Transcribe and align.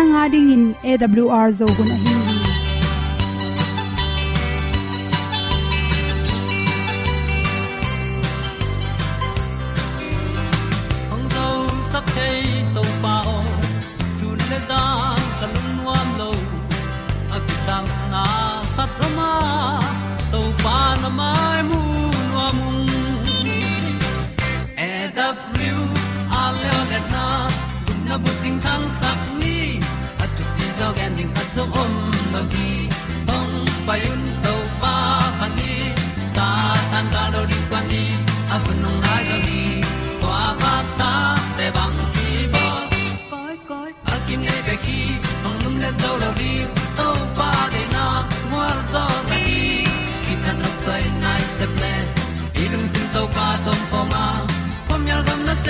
Nanga 0.00 0.22
ding 0.32 0.48
in 0.56 0.62
awr 0.92 1.48
zo 1.58 1.66
gun 1.76 1.90
a 1.94 1.96
hi 2.04 2.39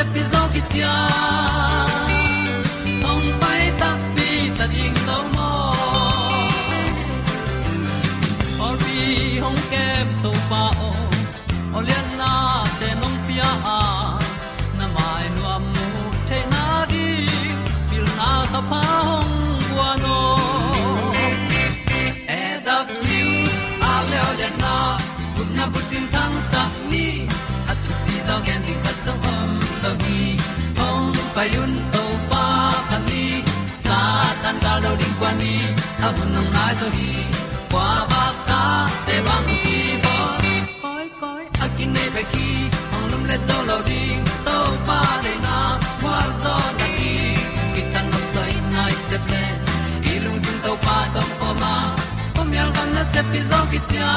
se 0.00 0.06
pi 0.12 0.22
zo 0.32 0.42
ki 0.52 0.60
tia 0.72 0.92
hong 3.04 3.26
pai 3.40 3.64
ta 3.80 3.90
pi 4.14 4.28
ta 4.58 4.64
ding 4.72 4.98
lo 5.08 5.18
mo 5.34 5.50
ori 8.66 9.02
hong 9.42 9.60
kem 9.72 10.06
to 10.22 10.30
pa 10.50 10.62
o 10.86 10.90
olian 11.78 12.08
na 12.20 12.30
te 12.78 12.88
nong 13.00 13.18
pia 13.26 13.50
a 13.78 13.80
na 14.78 14.86
mai 14.94 15.26
nu 15.34 15.42
amu 15.54 15.88
te 16.28 16.38
na 16.52 16.64
di 16.92 17.08
pil 17.90 18.06
na 18.20 18.30
ta 18.52 18.60
pa 18.70 18.82
hong 19.08 19.34
bua 19.68 19.90
no 20.04 20.18
e 22.38 22.42
da 22.66 22.78
pru 22.88 23.20
a 23.90 23.92
le 24.10 24.18
olian 24.30 24.54
na. 24.64 24.74
Kun 25.36 25.48
na 25.58 25.64
bu 25.72 25.80
tin 25.90 26.04
tang 26.14 26.36
sa 26.50 26.62
ni. 26.90 27.06
At 27.70 27.78
tu 27.84 27.92
ti 28.06 28.16
zo 28.26 28.36
gen 28.46 28.60
di 28.66 28.74
khat 28.86 28.98
zo 29.06 29.39
lo 29.82 29.92
ni 30.04 30.36
hong 30.78 31.12
pa 31.34 31.42
yun 31.54 31.72
to 31.92 32.02
pa 32.30 32.44
pan 32.88 33.02
ni 33.08 33.24
sa 33.84 33.98
tan 34.42 34.56
ga 34.64 34.74
lo 34.84 34.92
ding 35.00 35.14
kwan 35.20 35.34
ni 35.40 35.54
a 36.06 36.08
bu 36.16 36.22
nang 36.34 36.50
lai 36.54 36.72
so 36.80 36.86
hi 36.96 37.10
kwa 37.72 37.88
ba 38.10 38.22
ta 38.48 38.60
te 39.06 39.16
bang 39.26 39.48
ki 39.64 39.78
bo 40.04 40.16
koi 40.82 41.06
koi 41.20 41.42
a 41.64 41.66
kin 41.76 41.90
nei 41.96 42.08
ba 42.14 42.22
ki 42.32 42.46
ong 42.96 43.06
lum 43.10 43.22
le 43.30 43.36
zo 43.48 43.58
lo 43.70 43.78
ding 43.88 44.22
to 44.46 44.56
pa 44.88 45.00
de 45.24 45.34
na 45.46 45.56
kwa 46.02 46.18
zo 46.42 46.54
na 46.78 46.86
ki 46.96 47.12
ki 47.74 47.82
tan 47.92 48.04
nok 48.12 48.24
sai 48.34 48.52
nai 48.74 48.92
se 49.08 49.16
ple 49.26 49.44
i 50.12 50.14
lung 50.24 50.38
sun 50.44 50.58
to 50.64 50.72
pa 50.86 50.96
tom 51.14 51.28
ko 51.40 51.48
ma. 51.62 51.74
Pom 52.34 52.48
yal 52.58 52.70
gam 52.76 52.88
na 52.96 53.02
se 53.12 53.20
pi 53.30 53.40
zo 53.50 53.60
ki 53.72 53.78
tia 53.88 54.12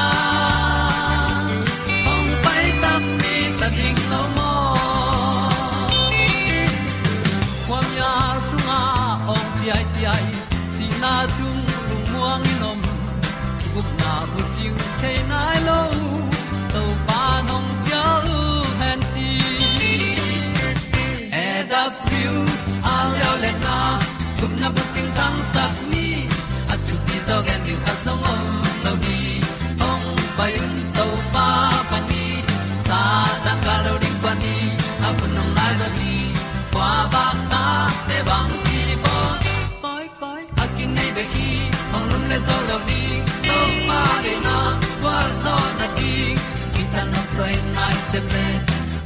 se 48.13 48.19
ple 48.29 48.47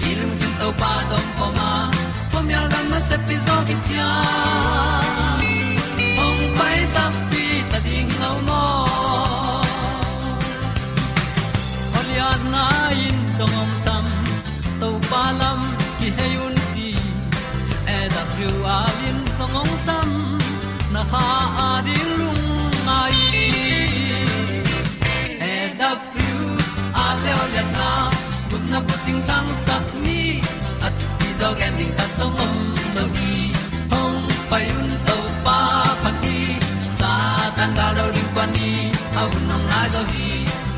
i 0.07 0.15
lung 0.19 0.33
sin 0.39 0.53
to 0.59 0.67
pa 0.79 0.93
dom 1.09 1.27
poma 1.37 1.51
ma 1.57 1.69
pom 2.31 2.49
yal 2.53 2.65
gam 2.71 2.85
na 2.93 2.99
se 3.09 3.17
pi 3.27 3.35
zo 3.45 3.55
ki 3.67 3.75
tia 3.87 4.07
ong 6.23 6.41
pai 6.57 6.79
ta 6.95 7.05
pi 7.29 7.45
ta 7.71 7.79
ding 7.85 8.11
lo 8.21 8.31
mo 8.47 8.63
Olian 11.99 12.41
na 12.55 12.65
in 13.05 13.19
song 13.37 13.55
om 13.63 13.71
sam 13.85 14.05
to 14.81 14.89
pa 15.09 15.23
lam 15.39 15.61
ki 15.99 16.07
hay 16.17 16.33
un 16.47 16.55
ti 16.73 16.89
e 17.97 17.99
da 18.15 18.23
thru 18.31 18.51
a 18.75 18.79
lin 18.99 19.19
song 19.37 19.55
om 19.61 19.71
sam, 19.87 20.09
na 20.93 21.01
ha 21.11 21.27
na 28.77 28.83
ko 28.85 28.95
ting 29.05 29.21
tang 29.29 29.49
sat 29.65 29.85
ni 30.05 30.21
at 30.85 30.93
ti 31.19 31.27
zo 31.39 31.49
gen 31.59 31.73
ding 31.79 31.93
ta 31.97 32.05
som 32.15 32.29
mom 32.37 32.57
no 32.95 33.03
gi 33.15 33.37
hong 33.91 34.19
pai 34.49 34.65
un 34.79 34.89
to 35.07 35.17
pa 35.45 35.57
pa 36.03 36.11
ti 36.21 36.37
sa 36.99 37.11
tan 37.57 37.71
da 37.77 37.87
do 37.97 38.05
ri 38.15 38.23
pa 38.35 38.43
ni. 38.55 38.69
Au 39.21 39.29
nong 39.49 39.65
lai 39.71 39.87
do 39.95 40.01
gi 40.11 40.29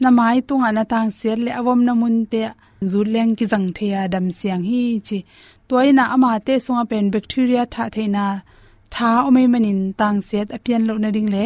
Na 0.02 0.10
mai 0.18 0.38
tunga 0.48 0.70
na 0.78 0.84
tang 0.92 1.10
set 1.20 1.40
le 1.46 1.52
awom 1.60 1.80
na 1.88 1.94
mun 2.02 2.18
te 2.32 2.42
zu 2.90 3.00
leng 3.14 3.32
ki 3.38 3.46
jang 3.52 3.68
thea 3.78 4.02
dam 4.14 4.26
siang 4.40 4.64
hi 4.70 4.84
chi 5.08 5.18
toina 5.70 6.04
ama 6.16 6.32
te 6.46 6.54
sunga 6.66 6.84
pen 6.92 7.06
bacteria 7.14 7.64
tha 7.74 7.84
theina. 7.96 8.26
Tha 8.94 9.10
omei 9.28 9.48
manin 9.54 9.82
tang 10.00 10.20
set 10.30 10.48
apian 10.58 10.84
lo 10.88 10.94
na 11.04 11.10
ring 11.16 11.30
le 11.36 11.46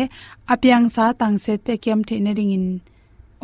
apyang 0.53 0.87
sa 0.95 1.05
tang 1.21 1.37
set 1.43 1.59
te 1.67 1.73
kem 1.83 1.99
the 2.07 2.15
na 2.25 2.31
ring 2.37 2.53
in 2.57 2.67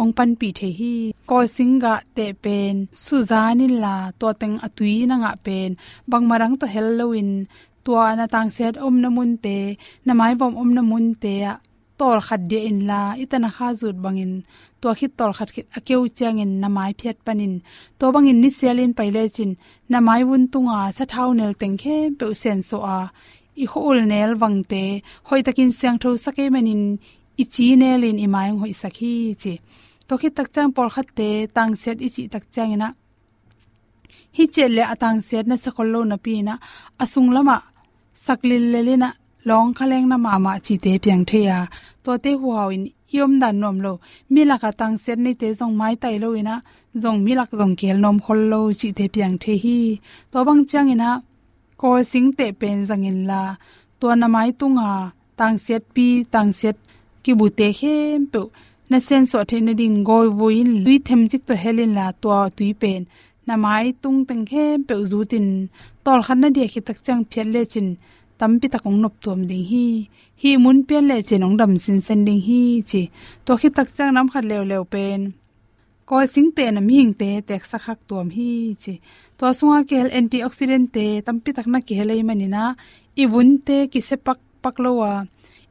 ong 0.01 0.13
pan 0.17 0.31
pi 0.39 0.49
the 0.57 0.69
hi. 0.79 0.93
Ko 1.29 1.37
singa 1.55 1.93
te 2.15 2.25
pen. 2.43 2.75
Suzanin 3.03 3.73
la 3.83 3.95
to 4.19 4.27
teng 4.41 4.55
atui 4.65 4.95
na 5.09 5.15
nga 5.21 5.31
pen. 5.45 5.69
Bang 6.09 6.25
marang 6.29 6.55
to 6.59 6.65
halloween. 6.73 7.31
Tua 7.83 8.05
na 8.15 8.25
tang 8.33 8.49
set 8.55 8.75
om 8.85 8.95
na 9.03 9.09
mun 9.15 9.31
te. 9.43 9.59
Na 10.05 10.13
mai 10.19 10.33
bom 10.39 10.53
om 10.61 10.71
na 10.77 10.81
mun 10.91 11.07
te. 11.23 11.33
A 11.51 11.53
tol 11.99 12.19
khat 12.27 12.41
de 12.49 12.59
in 12.69 12.79
la. 12.89 13.01
Itana 13.23 13.49
kha 13.55 13.67
zut 13.79 13.97
bangin 14.03 14.33
to 14.81 14.87
khit 14.99 15.11
tol 15.17 15.31
khat 15.37 15.49
khit. 15.55 15.67
Akeu 15.77 16.01
chang 16.17 16.39
in 16.43 16.51
na 16.61 16.67
mai 16.75 16.91
phiat 16.99 17.17
panin. 17.25 17.53
To 17.99 18.05
bangin 18.13 18.37
ni 18.43 18.49
selin 18.59 18.91
paile 18.97 19.23
chin. 19.35 19.51
Na 19.91 19.99
mai 20.07 20.21
wun 20.29 20.43
tunga 20.51 20.79
sa 20.97 21.03
thau 21.11 21.29
nel 21.39 21.53
teng 21.61 21.77
khe 21.81 21.95
pe 22.19 22.25
sen 22.41 22.59
so 22.69 22.77
a. 22.97 22.99
I 23.63 23.65
hol 23.71 23.99
nel 24.11 24.31
wangte 24.41 24.83
hoi 25.27 25.41
takin 25.47 25.71
siang 25.79 25.97
tho 26.01 26.09
sake 26.25 26.45
manin 26.53 26.83
i 27.41 27.43
chi 27.53 27.65
nelin 27.81 28.17
i 28.25 28.27
mai 28.35 28.49
hoi 28.61 28.73
sakhi 28.81 29.13
chi. 29.41 29.53
To 30.07 30.13
khi 30.21 30.29
tak 30.37 30.47
chang 30.53 30.71
por 30.75 30.89
khat 30.95 31.07
te. 31.17 31.29
Tang 31.55 31.73
set 31.81 31.97
i 32.05 32.09
chi 32.15 32.23
tak 32.33 32.43
chang 32.53 32.71
ina. 32.75 32.89
Hi 34.37 34.43
che 34.53 34.65
le 34.75 34.83
atang 34.93 35.19
set 35.27 35.45
na 35.49 35.55
sa 35.63 35.69
khol 35.75 35.89
lo 35.93 35.99
na 36.11 36.17
pi 36.23 36.33
na 36.47 36.53
asung 37.03 37.29
lama 37.35 37.57
saklil 38.25 38.65
le 38.73 38.81
le 38.87 38.95
na 39.03 39.09
long 39.49 39.69
khaleng 39.77 40.07
na 40.11 40.17
ma 40.25 40.37
ma 40.45 40.53
chi 40.65 40.75
te 40.83 40.91
piang 41.03 41.23
the 41.29 41.39
ya 41.49 41.57
to 42.03 42.11
te 42.23 42.31
hu 42.39 42.47
haw 42.57 42.69
in 42.75 42.83
yom 43.17 43.39
dan 43.41 43.59
nom 43.61 43.77
lo, 43.85 43.93
mi 44.33 44.41
la 44.49 44.55
ka 44.63 44.71
tang 44.79 44.95
set 45.03 45.17
ni 45.25 45.31
te 45.41 45.47
jong 45.59 45.75
mai 45.79 45.95
tai 46.01 46.15
lo 46.23 46.29
ina 46.41 46.55
jong 47.01 47.19
mi 47.25 47.31
lak 47.39 47.51
jong 47.59 47.75
kel 47.79 47.97
nom 48.03 48.17
khol 48.25 48.41
lo 48.51 48.59
chi 48.79 48.89
te 48.97 49.05
piang 49.13 49.35
the 49.41 49.53
hi. 49.63 49.79
To 50.31 50.37
bang 50.47 50.61
chang 50.69 50.89
ina, 50.93 51.09
ko 51.81 51.89
sing 52.11 52.29
te 52.37 52.45
pen 52.59 52.77
jang 52.87 53.03
in 53.09 53.19
la, 53.29 53.41
to 53.99 54.07
na 54.21 54.27
mai 54.35 54.49
tunga 54.59 54.91
tang 55.39 55.57
set 55.65 55.83
pi, 55.95 56.07
tang 56.33 56.51
set 56.59 56.77
ki 57.23 57.31
bu 57.39 57.45
te 57.59 57.67
khem 57.79 58.27
pe. 58.33 58.41
Na 58.89 58.97
sen 59.07 59.23
so 59.29 59.43
the 59.49 59.57
na 59.61 59.73
din 59.79 60.03
goi 60.07 60.27
voin 60.39 60.69
lui 60.83 60.97
them 61.07 61.21
chik 61.31 61.43
to 61.47 61.55
helin 61.63 61.91
la 61.97 62.05
to 62.21 62.29
tui 62.57 62.73
pen. 62.81 63.01
Na 63.47 63.55
mai 63.63 63.85
tung 64.01 64.19
teng 64.27 64.45
khe 64.49 64.65
pe 64.87 64.95
zu 65.09 65.19
tin. 65.31 65.47
Tol 66.03 66.19
khan 66.25 66.39
na 66.41 66.47
dia 66.55 66.67
ki 66.73 66.81
tak 66.87 66.97
chang 67.05 67.21
phel 67.31 67.47
le 67.53 67.61
chin. 67.71 67.87
Tampi 68.39 68.67
takong 68.73 68.99
nop 69.03 69.13
tom 69.23 69.39
ding 69.49 69.65
hi 69.71 69.85
hi 70.41 70.51
mun 70.63 70.79
pen 70.87 71.03
le 71.09 71.17
chen 71.27 71.45
ong 71.47 71.57
dam 71.59 71.71
sin 71.83 71.99
sen 72.05 72.19
ding 72.27 72.41
hi 72.47 72.61
chi 72.89 73.01
to 73.45 73.51
khi 73.59 73.67
tak 73.77 73.87
chang 73.95 74.11
nam 74.15 74.27
khat 74.31 74.43
lew 74.49 74.63
lew 74.71 74.83
pen 74.93 75.21
ko 76.07 76.15
sing 76.33 76.49
te 76.55 76.65
na 76.75 76.81
mi 76.87 76.93
hing 76.99 77.13
te 77.21 77.29
tek 77.49 77.63
sa 77.69 77.77
khak 77.85 77.99
tom 78.09 78.27
hi 78.35 78.51
chi 78.81 78.93
to 79.37 79.45
sunga 79.57 79.79
kel 79.89 80.07
antioxidant 80.17 80.87
te 80.95 81.05
tampi 81.25 81.49
tak 81.57 81.67
na 81.71 81.79
ke 81.87 81.93
helai 81.99 82.21
manina 82.29 82.63
i 83.21 83.23
bun 83.31 83.49
te 83.67 83.77
ki 83.91 83.99
se 84.07 84.15
pak 84.25 84.39
pak 84.63 84.75
lowa 84.83 85.13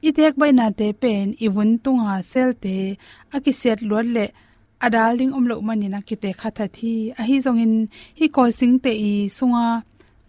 itek 0.09 0.35
bai 0.41 0.53
na 0.59 0.67
te 0.79 0.87
pen 1.03 1.27
ibun 1.47 1.71
tunga 1.85 2.15
sel 2.31 2.51
te 2.63 2.77
aki 3.37 3.53
set 3.61 3.79
lor 3.89 4.07
le 4.17 4.25
adal 4.87 5.13
ding 5.19 5.33
omlo 5.39 5.55
manina 5.69 5.99
kite 6.09 6.31
khatha 6.41 6.67
thi 6.77 6.93
a 7.21 7.23
hi 7.29 7.37
zongin 7.45 7.75
hi 8.19 8.27
ko 8.37 8.43
sing 8.59 8.75
te 8.85 8.91
i 9.11 9.13
sunga 9.37 9.67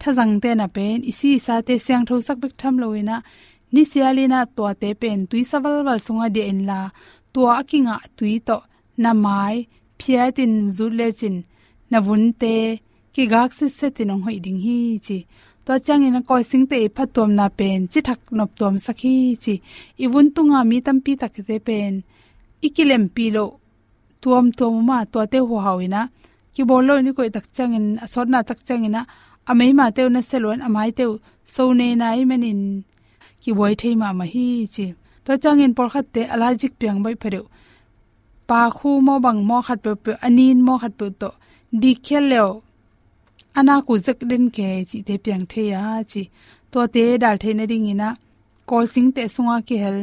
thazang 0.02 0.34
te 0.42 0.50
na 0.60 0.66
pen 0.76 0.98
isi 1.10 1.30
sa 1.46 1.54
te 1.66 1.74
siang 1.84 2.04
tho 2.08 2.14
sak 2.26 2.38
bek 2.42 2.54
tham 2.60 2.74
loina 2.82 3.16
ni 3.72 3.82
sialina 3.90 4.40
to 4.56 4.64
te 4.80 4.88
pen 5.00 5.18
tui 5.30 5.42
saval 5.50 5.76
wal 5.86 6.00
sunga 6.06 6.26
de 6.36 6.42
en 6.52 6.60
la 6.70 6.80
to 7.32 7.40
akinga 7.58 7.96
tui 8.16 8.34
to 8.48 8.56
na 9.02 9.10
mai 9.24 9.56
phia 9.98 10.24
tin 10.36 10.54
zu 10.76 10.86
le 10.98 11.06
chin 11.18 11.36
na 11.90 11.98
vun 12.06 12.24
te 12.42 12.54
ki 13.14 13.22
gak 13.32 13.50
se 13.58 13.66
se 13.78 13.86
tin 13.96 14.12
ong 14.14 14.24
hoi 14.26 14.38
ding 14.44 14.60
hi 14.64 14.78
chi 15.06 15.18
to 15.66 15.72
chang 15.86 16.04
in 16.08 16.18
ko 16.28 16.34
sing 16.50 16.64
te 16.70 16.78
phatom 16.96 17.30
na 17.38 17.46
pen 17.58 17.80
chi 17.92 18.00
thak 18.08 18.20
nop 18.38 18.50
tom 18.60 18.74
sakhi 18.86 19.14
chi 19.44 19.54
i 19.56 19.60
iwun 20.04 20.26
tunga 20.34 20.60
mi 20.70 20.76
tam 20.86 20.98
pi 21.04 21.12
tak 21.22 21.34
te 21.48 21.56
pen 21.66 21.92
ikilem 22.66 23.04
pi 23.14 23.24
lo 23.36 23.44
tuam 24.22 24.46
tuam 24.58 24.74
ma 24.88 24.98
to 25.12 25.18
te 25.32 25.38
ho 25.48 25.56
hawina 25.66 26.00
ki 26.54 26.62
bol 26.68 26.82
lo 26.88 26.94
ni 27.04 27.10
ko 27.16 27.22
tak 27.36 27.46
chang 27.56 27.72
in 27.78 27.86
asor 28.04 28.26
na 28.32 28.38
tak 28.48 28.60
chang 28.66 28.84
ina 28.88 29.02
amei 29.50 29.72
ma 29.78 29.86
teu 29.96 30.08
na 30.14 30.20
selon, 30.30 30.58
amai 30.66 30.90
teu 30.98 31.12
so 31.54 31.64
ne 31.78 31.88
nai 32.00 32.20
manin. 32.30 32.60
Ki 33.42 33.50
boi 33.58 33.74
thei 33.80 33.94
ma 34.00 34.08
ma 34.18 34.24
hi 34.32 34.46
chi. 34.74 34.86
To 35.24 35.32
chang 35.42 35.60
in 35.64 35.72
por 35.76 35.88
khat 35.92 36.06
te 36.14 36.22
alajik 36.34 36.72
piang 36.80 37.00
bai 37.04 37.16
phareu 37.22 37.46
pa 38.50 38.60
khu 38.76 38.90
mo 39.06 39.14
bang 39.24 39.40
mo 39.48 39.56
khat 39.66 39.78
pe 39.84 39.92
pe, 40.04 40.12
anin 40.26 40.58
mo 40.66 40.74
khat 40.82 40.92
pe 40.98 41.06
to. 41.20 41.30
Di 41.82 41.90
khel 42.04 42.24
leo. 42.32 42.48
Ana 43.58 43.74
ku 43.86 43.92
zek 44.06 44.18
den 44.30 44.44
ke 44.56 44.68
chi 44.90 44.98
te 45.06 45.14
piang 45.24 45.44
the 45.50 45.62
ya 45.72 45.82
chi. 46.10 46.22
To 46.72 46.78
te 46.94 47.02
dal 47.22 47.36
the 47.42 47.50
na 47.58 47.64
ding 47.70 47.86
ina. 47.92 48.08
Kol 48.68 48.84
sing 48.92 49.08
te 49.16 49.22
sunga 49.34 49.56
ki 49.68 49.76
hel. 49.82 49.98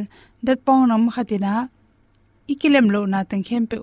Dat 0.46 0.58
pong 0.66 0.84
nam 0.90 1.02
khatina 1.14 1.52
ikilem 2.52 2.86
lo 2.94 3.00
na 3.12 3.18
tang 3.30 3.44
khem 3.48 3.64
pe. 3.70 3.78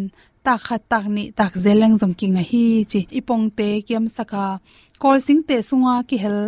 ta 0.45 0.53
kha 0.65 0.77
tak 0.91 1.05
ni, 1.15 1.23
tak 1.39 1.53
zeleng 1.63 1.95
jong 1.99 2.15
king 2.19 2.37
a 2.41 2.43
hi 2.49 2.65
chi. 2.91 3.01
Ipong 3.19 3.45
te 3.57 3.67
kiam 3.87 4.05
saka, 4.17 4.45
kol 5.01 5.17
sing 5.27 5.41
te 5.47 5.55
sunga 5.69 5.95
ki 6.09 6.17
hel, 6.23 6.41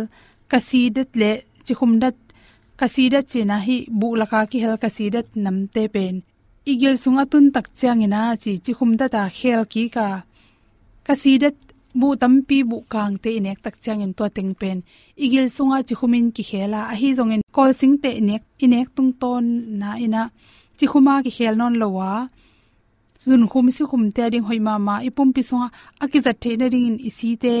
kasi 0.50 0.80
det 0.96 1.10
le 1.20 1.30
chi 1.66 1.74
khum 1.78 1.92
dat 2.02 2.16
kasida 2.80 3.20
china 3.30 3.56
hi 3.66 3.76
bu 4.00 4.08
laka 4.20 4.40
ki 4.50 4.58
hel 4.64 4.76
kasida 4.82 5.20
namte 5.44 5.82
pen. 5.94 6.14
Igil 6.72 6.94
sunga 7.02 7.24
tun 7.30 7.46
tak 7.54 7.66
changina 7.78 8.22
chi 8.42 8.52
chi 8.64 8.72
khumda 8.78 9.06
ta 9.14 9.22
khel 9.38 9.62
ki 9.72 9.82
ka 9.96 10.06
kasida 11.06 11.50
bu 12.00 12.08
tampi 12.20 12.58
bu 12.70 12.76
kang 12.92 13.14
te 13.22 13.30
inek 13.38 13.58
tak 13.64 13.74
changin 13.84 14.12
to 14.18 14.24
teng 14.36 14.52
pen. 14.60 14.78
Igil 15.24 15.46
sunga 15.56 15.78
chi 15.88 15.94
khumin 15.98 16.26
ki 16.36 16.42
khela 16.50 16.80
a 16.92 16.94
hi 17.00 17.08
zongin 17.18 17.42
kol 17.56 17.70
sing 17.80 17.94
te 18.02 18.10
inek 18.20 18.42
inek 18.64 18.88
tung 18.96 19.12
ton 19.20 19.44
na 19.80 19.90
ina. 20.06 20.22
Chi 20.78 20.86
khuma 20.92 21.14
ki 21.24 21.30
khel 21.36 21.54
non 21.60 21.74
lowa 21.82 22.10
zun 23.24 23.42
khum 23.50 23.66
si 23.76 23.82
khum 23.90 24.04
te 24.16 24.24
ding 24.32 24.46
hoima 24.48 24.74
ma 24.86 24.94
ipum 25.08 25.28
pi 25.34 25.42
songa 25.48 25.68
akizat 26.02 26.36
the 26.42 26.50
na 26.60 26.66
ring 26.72 26.86
in 26.90 26.96
isi 27.08 27.30
te. 27.42 27.54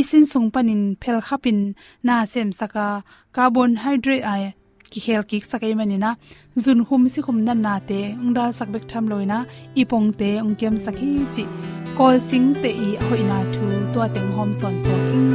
Isin 0.00 0.24
sung 0.32 0.48
panin 0.54 0.82
phel 1.02 1.18
khapin 1.26 1.58
na 2.06 2.14
sem 2.32 2.48
saka. 2.58 2.86
Carbon 3.34 3.72
hydrate 3.82 4.24
ai 4.32 4.42
ki 4.90 4.98
khel 5.04 5.22
ki 5.30 5.38
sakai 5.50 5.74
manina. 5.78 6.10
Zun 6.64 6.80
khum 6.86 7.02
si 7.12 7.20
khum 7.26 7.38
na 7.46 7.54
na 7.64 7.74
te. 7.88 8.00
Ungda 8.22 8.44
sakbek 8.58 8.84
tham 8.90 9.04
loina 9.10 9.38
ipong 9.80 10.08
te 10.18 10.28
ungkem 10.46 10.74
sakhi 10.84 11.08
chi 11.34 11.44
call 11.96 12.18
sing 12.28 12.48
pe 12.62 12.70
i 12.88 12.90
hoina 13.06 13.38
thu 13.54 13.66
to 13.92 14.00
teng 14.14 14.30
hom 14.36 14.50
son 14.60 14.74
so 14.84 14.94
king 15.08 15.30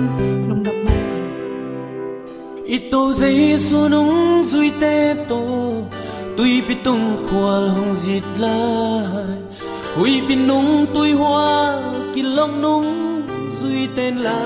lungdam 0.47 0.77
mai 0.85 1.01
ito 2.75 3.01
zai 3.19 3.39
sunung 3.67 4.13
zui 4.51 4.69
te 4.81 4.95
to 5.29 5.41
tui 6.37 6.55
pitung 6.67 7.05
khwal 7.25 7.63
hong 7.75 7.93
zit 8.03 8.27
lai 8.43 9.37
hui 9.97 10.13
pi 10.27 10.35
nung 10.49 10.71
tui 10.93 11.11
hoa 11.19 11.51
kilong 12.13 12.55
nung 12.63 12.87
zui 13.59 13.81
tên 13.95 14.13
la 14.25 14.41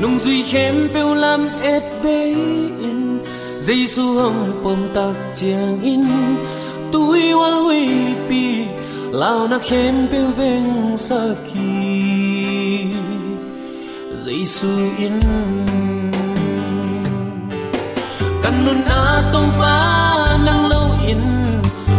nung 0.00 0.16
zui 0.24 0.38
khem 0.50 0.76
peu 0.94 1.10
lam 1.22 1.42
et 1.74 1.86
be 2.02 2.18
in 2.88 3.00
giêsu 3.66 4.04
hong 4.20 4.42
pom 4.62 4.80
tak 4.94 5.14
chiang 5.38 5.78
in 5.92 6.04
tui 6.92 7.24
wal 7.40 7.56
hui 7.64 7.84
pi 8.28 8.44
lao 9.20 9.46
na 9.46 9.58
khem 9.68 9.96
pe 10.10 10.20
veng 10.38 10.96
sa 11.06 11.20
ki. 11.48 11.72
Giêsu 14.22 14.74
in. 15.06 15.18
Kan 18.42 18.54
nun 18.64 18.80
a 19.00 19.04
tong 19.32 19.50
pa 19.60 19.76
nang 20.46 20.64
lâu 20.72 20.86
in. 21.12 21.22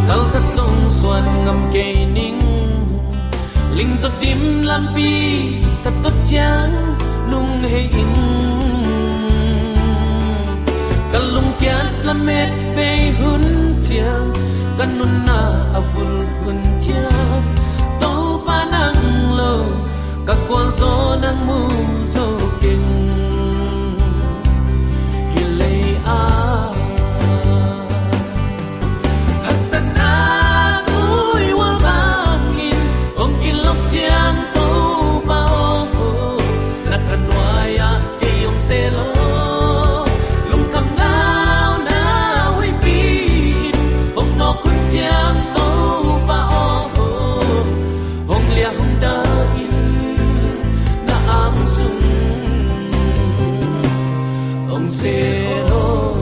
Kal 0.08 0.22
khat 0.32 0.46
song 0.56 0.80
suan 0.90 1.26
ngam 1.46 1.60
ke 1.74 1.88
ning 2.16 2.42
ling 3.78 3.94
to 4.02 4.10
tim 4.22 4.42
lam 4.70 4.84
pi 4.96 5.12
ta 5.84 5.92
to 6.04 6.12
chang 6.30 6.74
nung 7.32 7.54
he 7.72 7.82
in. 8.02 8.14
Kalung 11.12 11.52
kyat 11.62 11.94
la 12.08 12.14
met 12.14 12.54
pe 12.76 12.90
hun 13.20 13.63
siang 13.94 14.30
kan 14.74 14.90
nun 14.98 15.14
na 15.22 15.40
avul 15.78 16.14
hun 16.42 16.60
chiang 16.82 17.46
to 18.02 18.12
pa 18.46 18.58
nang 18.74 19.02
lo 19.38 19.54
ka 20.28 20.36
kon 20.50 20.66
zo 20.80 20.94
nang 21.22 21.40
mu 21.46 21.62
zo 22.14 22.26
king 22.62 22.93
Om 54.74 54.88
selo 54.88 56.13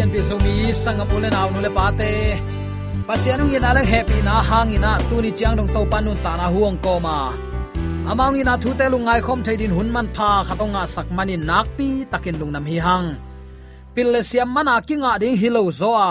pian 0.00 0.12
pi 0.16 0.20
so 0.28 0.36
mi 0.44 0.72
sangam 0.82 1.12
ule 1.12 1.28
na 1.28 1.40
nu 1.52 1.60
le 1.60 1.70
pate 1.76 2.12
pasianung 3.04 3.52
yin 3.52 3.68
aleng 3.68 3.84
happy 3.92 4.18
na 4.24 4.34
hangina 4.48 4.92
tuni 5.08 5.30
chiang 5.38 5.54
dong 5.58 5.68
to 5.74 5.80
panun 5.92 6.16
ta 6.24 6.32
na 6.40 6.46
huang 6.54 6.78
ko 6.84 6.94
ma. 7.04 7.16
Amang 8.10 8.40
ina 8.40 8.54
thu 8.62 8.70
te 8.78 8.86
lungai 8.92 9.20
khom 9.26 9.40
thaidin 9.44 9.76
hun 9.76 9.88
man 9.94 10.08
pha 10.16 10.30
khatonga 10.48 10.82
sakmanin 10.94 11.44
nakpi 11.50 11.88
takin 12.12 12.36
lungnam 12.40 12.64
hi 12.70 12.78
hang. 12.86 13.08
Pille 13.94 14.20
siam 14.28 14.48
mana 14.54 14.74
kinga 14.88 15.12
ding 15.20 15.36
hilo 15.42 15.62
zoa 15.80 16.10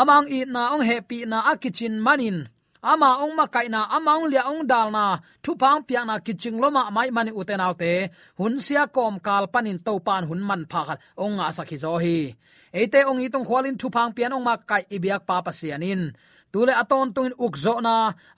amang 0.00 0.26
i 0.38 0.40
na 0.54 0.62
ong 0.72 0.84
happy 0.90 1.18
na 1.30 1.38
akichin 1.52 1.94
manin 2.06 2.38
ama 2.82 3.20
ong 3.24 3.34
ma 3.36 3.46
kai 3.54 3.68
na, 3.68 3.84
ama 3.96 4.16
ong 4.18 4.28
lia 4.32 4.42
ong 4.48 4.64
dal 4.70 4.88
na 4.96 5.04
thu 5.44 5.52
pang 5.60 5.80
piang 5.88 6.06
na 6.08 6.16
kiching 6.26 6.58
loma 6.62 6.82
mai 6.96 7.10
mani 7.16 7.32
uten 7.40 7.60
autte. 7.60 7.92
Hun 8.38 8.54
sia 8.58 8.86
kom 8.96 9.14
kal 9.26 9.44
panin 9.52 9.78
to 9.86 9.92
pan 10.06 10.24
hun 10.28 10.40
man 10.48 10.62
pha 10.70 10.80
khat 10.88 10.98
ong 11.22 11.34
nga 11.38 11.46
sakhi 11.56 11.76
zo 11.84 11.92
hi. 12.04 12.18
Eite 12.78 13.00
ong 13.10 13.20
itong 13.24 13.46
khwalin 13.48 13.76
thu 13.80 13.88
pang 13.96 14.10
pian 14.16 14.32
ong 14.36 14.44
ma 14.48 14.54
kai 14.70 14.82
ibiak 14.94 15.22
pa 15.28 15.36
pasianin 15.46 16.02
tule 16.52 16.72
aton 16.82 17.08
tungin 17.14 17.36
ukzo 17.44 17.74
na 17.86 17.94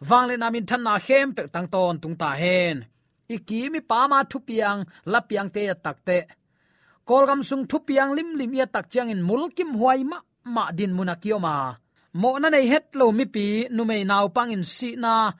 wangle 0.08 0.36
namin 0.36 0.66
than 0.68 0.82
na 0.86 0.94
hem 1.06 1.28
pe 1.36 1.42
tang 1.54 1.68
ton 1.72 1.94
tung 2.02 2.16
ta 2.20 2.30
hen. 2.42 2.76
Ikimi 3.34 3.80
pa 3.90 4.00
ma 4.10 4.18
thu 4.30 4.38
piang 4.48 4.80
la 5.12 5.20
piang 5.28 5.48
te. 5.54 5.62
Takte 5.84 6.18
kolgam 7.08 7.40
sung 7.48 7.64
thu 7.70 7.78
piang 7.88 8.10
lim 8.16 8.28
lim 8.38 8.52
ya 8.58 8.66
tak 8.74 8.86
chiang 8.92 9.12
in 9.14 9.22
mulkim 9.28 9.70
huai 9.78 10.00
ma 10.10 10.18
ma 10.54 10.64
din 10.78 10.92
munakioma 10.96 11.54
mo 12.20 12.38
na 12.38 12.48
nei 12.50 12.66
het 12.72 12.86
lo 12.98 13.06
mi 13.12 13.24
pi, 13.34 13.46
nu 13.70 13.84
mei 13.84 14.04
nau 14.04 14.28
pang 14.28 14.50
in 14.52 14.64
si 14.64 14.96
na. 14.96 15.32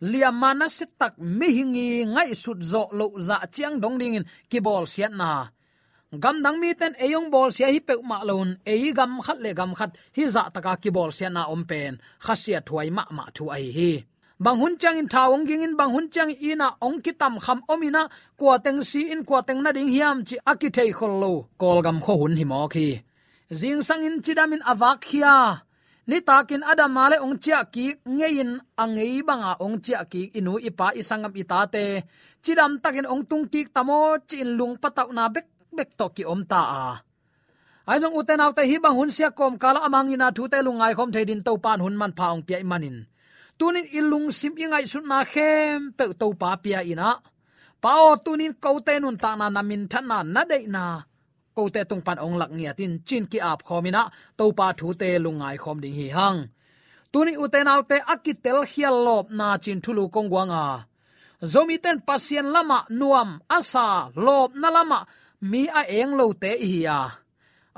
Liam 0.00 0.36
mana 0.42 0.66
se 0.68 0.86
tak 1.00 1.14
mi 1.18 1.48
hingi 1.56 1.88
ngai 2.14 2.30
sut 2.42 2.60
zo 2.72 2.82
lo 2.98 3.06
za 3.28 3.36
chiang 3.54 3.76
dong 3.82 3.98
ding 4.00 4.14
in 4.18 4.24
ki 4.50 4.58
bol 4.66 4.84
siat 4.86 5.12
na. 5.20 5.30
Gam 6.22 6.42
dang 6.44 6.58
mi 6.60 6.74
ten 6.80 6.94
eyong 7.04 7.28
bol 7.30 7.50
sia 7.52 7.68
hi 7.74 7.80
pe 7.88 7.94
ma 8.10 8.18
lon 8.28 8.48
ei 8.72 8.92
gam 8.98 9.12
khat 9.24 9.38
le 9.44 9.50
gam 9.58 9.72
khat, 9.78 9.90
hi 10.16 10.24
za 10.34 10.42
taka 10.54 10.72
ki 10.82 10.90
bol 10.96 11.10
sia 11.12 11.28
na 11.30 11.42
om 11.54 11.62
pen. 11.70 11.92
Khasia 12.24 12.60
thuai 12.66 12.88
ma 12.96 13.04
ma 13.16 13.24
thu 13.36 13.44
ai 13.56 13.66
hi. 13.76 13.92
Bang 14.44 14.58
hun 14.60 14.74
chang 14.80 14.96
in 14.96 15.08
thawong 15.12 15.44
ging 15.48 15.62
in, 15.66 15.76
bang 15.76 15.92
hun 15.94 16.08
chang 16.14 16.32
ina 16.48 16.68
ong 16.86 16.98
ki 17.04 17.12
tam 17.20 17.34
kham 17.44 17.60
omina 17.72 18.02
kwa 18.40 18.56
teng 18.64 18.80
si 18.90 19.00
in, 19.12 19.22
kwa 19.28 19.38
teng 19.46 19.60
na 19.62 19.70
ding 19.76 19.90
hiam 19.94 20.16
chi 20.28 20.36
akithei 20.50 20.90
khol 20.98 21.14
lo. 21.22 21.32
Kol 21.60 21.78
gam 21.84 21.98
kho 22.04 22.14
hun 22.20 22.34
hi 22.38 22.44
mo 22.44 22.68
khi 22.74 22.88
jing 23.60 23.82
sang 23.82 24.02
in 24.06 24.22
chidamin 24.24 24.62
avak 24.72 25.00
khia 25.06 25.34
ni 26.10 26.18
takin 26.28 26.66
adam 26.70 26.90
male 26.96 27.16
ong 27.24 27.38
chia 27.44 27.60
ki 27.74 27.86
ngein 28.16 28.50
angei 28.82 29.22
banga 29.28 29.52
ong 29.64 29.76
chia 29.84 30.02
ki 30.12 30.22
inu 30.38 30.58
ipa 30.68 30.86
isangam 31.00 31.30
itate 31.42 31.86
chidam 32.42 32.72
takin 32.82 33.06
ong 33.12 33.22
tung 33.30 33.46
ki 33.52 33.60
tamo 33.74 34.18
chin 34.28 34.48
lung 34.58 34.74
patau 34.82 35.08
na 35.16 35.24
bek 35.34 35.46
bek 35.76 35.90
to 35.98 36.06
ki 36.16 36.22
om 36.32 36.42
ta 36.50 36.60
a. 36.82 36.84
Ai 37.90 37.98
jong 38.02 38.16
uten 38.18 38.42
autte 38.44 38.62
hi 38.70 38.76
bang 38.84 38.96
hun 38.98 39.10
sia 39.16 39.30
kom 39.38 39.54
kala 39.62 39.80
amangina 39.86 40.26
thu 40.36 40.42
te 40.52 40.58
lungai 40.66 40.92
khom 40.98 41.10
theidin 41.14 41.42
to 41.46 41.52
pan 41.64 41.78
hun 41.84 41.94
man 42.00 42.12
phaung 42.18 42.42
pi 42.46 42.54
manin 42.70 42.96
tunin 43.58 43.86
ilung 43.98 44.28
sim 44.38 44.54
ingai 44.64 44.84
sun 44.92 45.04
na 45.10 45.18
khem 45.32 45.92
pe 45.96 46.04
to 46.20 46.26
pa 46.40 46.50
pia 46.62 46.80
ina. 46.92 47.10
Pao 47.84 48.16
tunin 48.24 48.52
ko 48.64 48.70
te 48.86 48.94
nun 49.02 49.16
ta 49.22 49.30
na 49.40 49.46
namin 49.56 49.84
thana 49.92 50.18
na 50.24 50.30
na 50.34 50.42
dei 50.50 50.64
na 50.74 50.84
te 51.74 51.80
tung 51.90 52.02
pan 52.06 52.18
ong 52.24 52.36
lak 52.40 52.50
nia 52.56 52.72
tin 52.78 52.92
chin 53.06 53.24
ki 53.30 53.38
ap 53.50 53.60
khomina 53.66 54.02
to 54.38 54.44
pa 54.58 54.66
thu 54.78 54.88
te 55.00 55.08
lungai 55.24 55.56
khom 55.62 55.78
ding 55.82 55.96
hi 56.00 56.08
hang. 56.16 56.38
Tuni 57.12 57.32
uten 57.44 57.70
autte 57.72 57.96
akitel 58.12 58.58
hial 58.70 58.96
lop 59.06 59.26
na 59.38 59.48
chin 59.64 59.78
thulu 59.84 60.04
kongwanga 60.14 60.64
zomi 61.42 61.76
ten 61.84 61.98
pasien 62.06 62.46
lama 62.54 62.78
nuam 62.98 63.30
asa 63.56 64.12
lop 64.26 64.50
na 64.60 64.68
lama 64.76 64.98
mi 65.50 65.62
a 65.80 65.82
eng 65.98 66.12
lo 66.18 66.26
te 66.42 66.50
hi 66.70 66.78
ya 66.86 66.98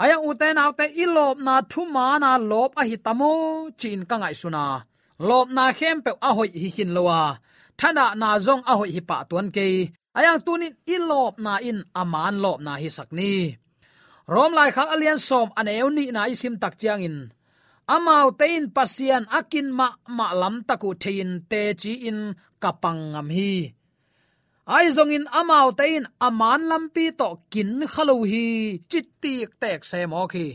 aya 0.03 0.17
uten 0.29 0.59
autte 0.65 0.87
i 1.03 1.05
lop 1.17 1.37
na 1.47 1.55
thu 1.71 1.83
ma 1.95 2.07
na 2.23 2.31
lop 2.51 2.71
a 2.81 2.83
hi 2.91 2.97
tamo 3.07 3.33
chin 3.81 4.01
ka 4.11 4.17
ngai 4.19 4.35
suna 4.41 4.65
lop 5.29 5.47
na 5.57 5.65
khem 5.79 5.97
pe 6.05 6.11
a 6.29 6.31
hoi 6.37 6.51
hi 6.63 6.69
hin 6.77 6.91
lowa 6.97 7.21
thana 7.79 8.05
na 8.21 8.29
zong 8.47 8.63
a 8.71 8.75
hoi 8.79 8.91
hi 8.95 9.01
pa 9.09 9.17
tuan 9.31 9.47
ke 9.57 9.67
ayang 10.19 10.41
tunin 10.47 10.75
i 10.95 10.97
lop 11.11 11.35
na 11.45 11.53
in 11.69 11.79
aman 12.01 12.35
lop 12.45 12.59
na 12.67 12.73
hi 12.83 12.89
sakni 12.97 13.33
rom 14.35 14.53
lai 14.59 14.71
khak 14.77 14.89
alian 14.95 15.21
som 15.29 15.49
aneu 15.61 15.89
ni 15.97 16.05
na 16.15 16.23
isim 16.33 16.55
tak 16.63 16.75
chiang 16.81 17.03
in 17.09 17.17
amau 17.95 18.27
tein 18.41 18.65
pasian 18.77 19.25
akin 19.39 19.69
ma 19.79 19.89
ma 20.17 20.29
lam 20.41 20.55
taku 20.69 20.91
thein 21.03 21.31
te 21.51 21.63
chi 21.81 21.93
in 22.09 22.19
kapang 22.63 23.03
ngam 23.13 23.29
hi. 23.37 23.55
Ai 24.75 24.87
zong 24.97 25.13
in 25.17 25.27
amau 25.41 25.69
tein 25.79 26.05
aman 26.27 26.61
lampi 26.71 27.05
to 27.21 27.29
kin 27.53 27.71
khalo 27.93 28.17
hi 28.31 28.47
chitti 28.91 29.35
tek 29.63 29.81
se 29.91 30.01
mo 30.13 30.23
khi 30.33 30.47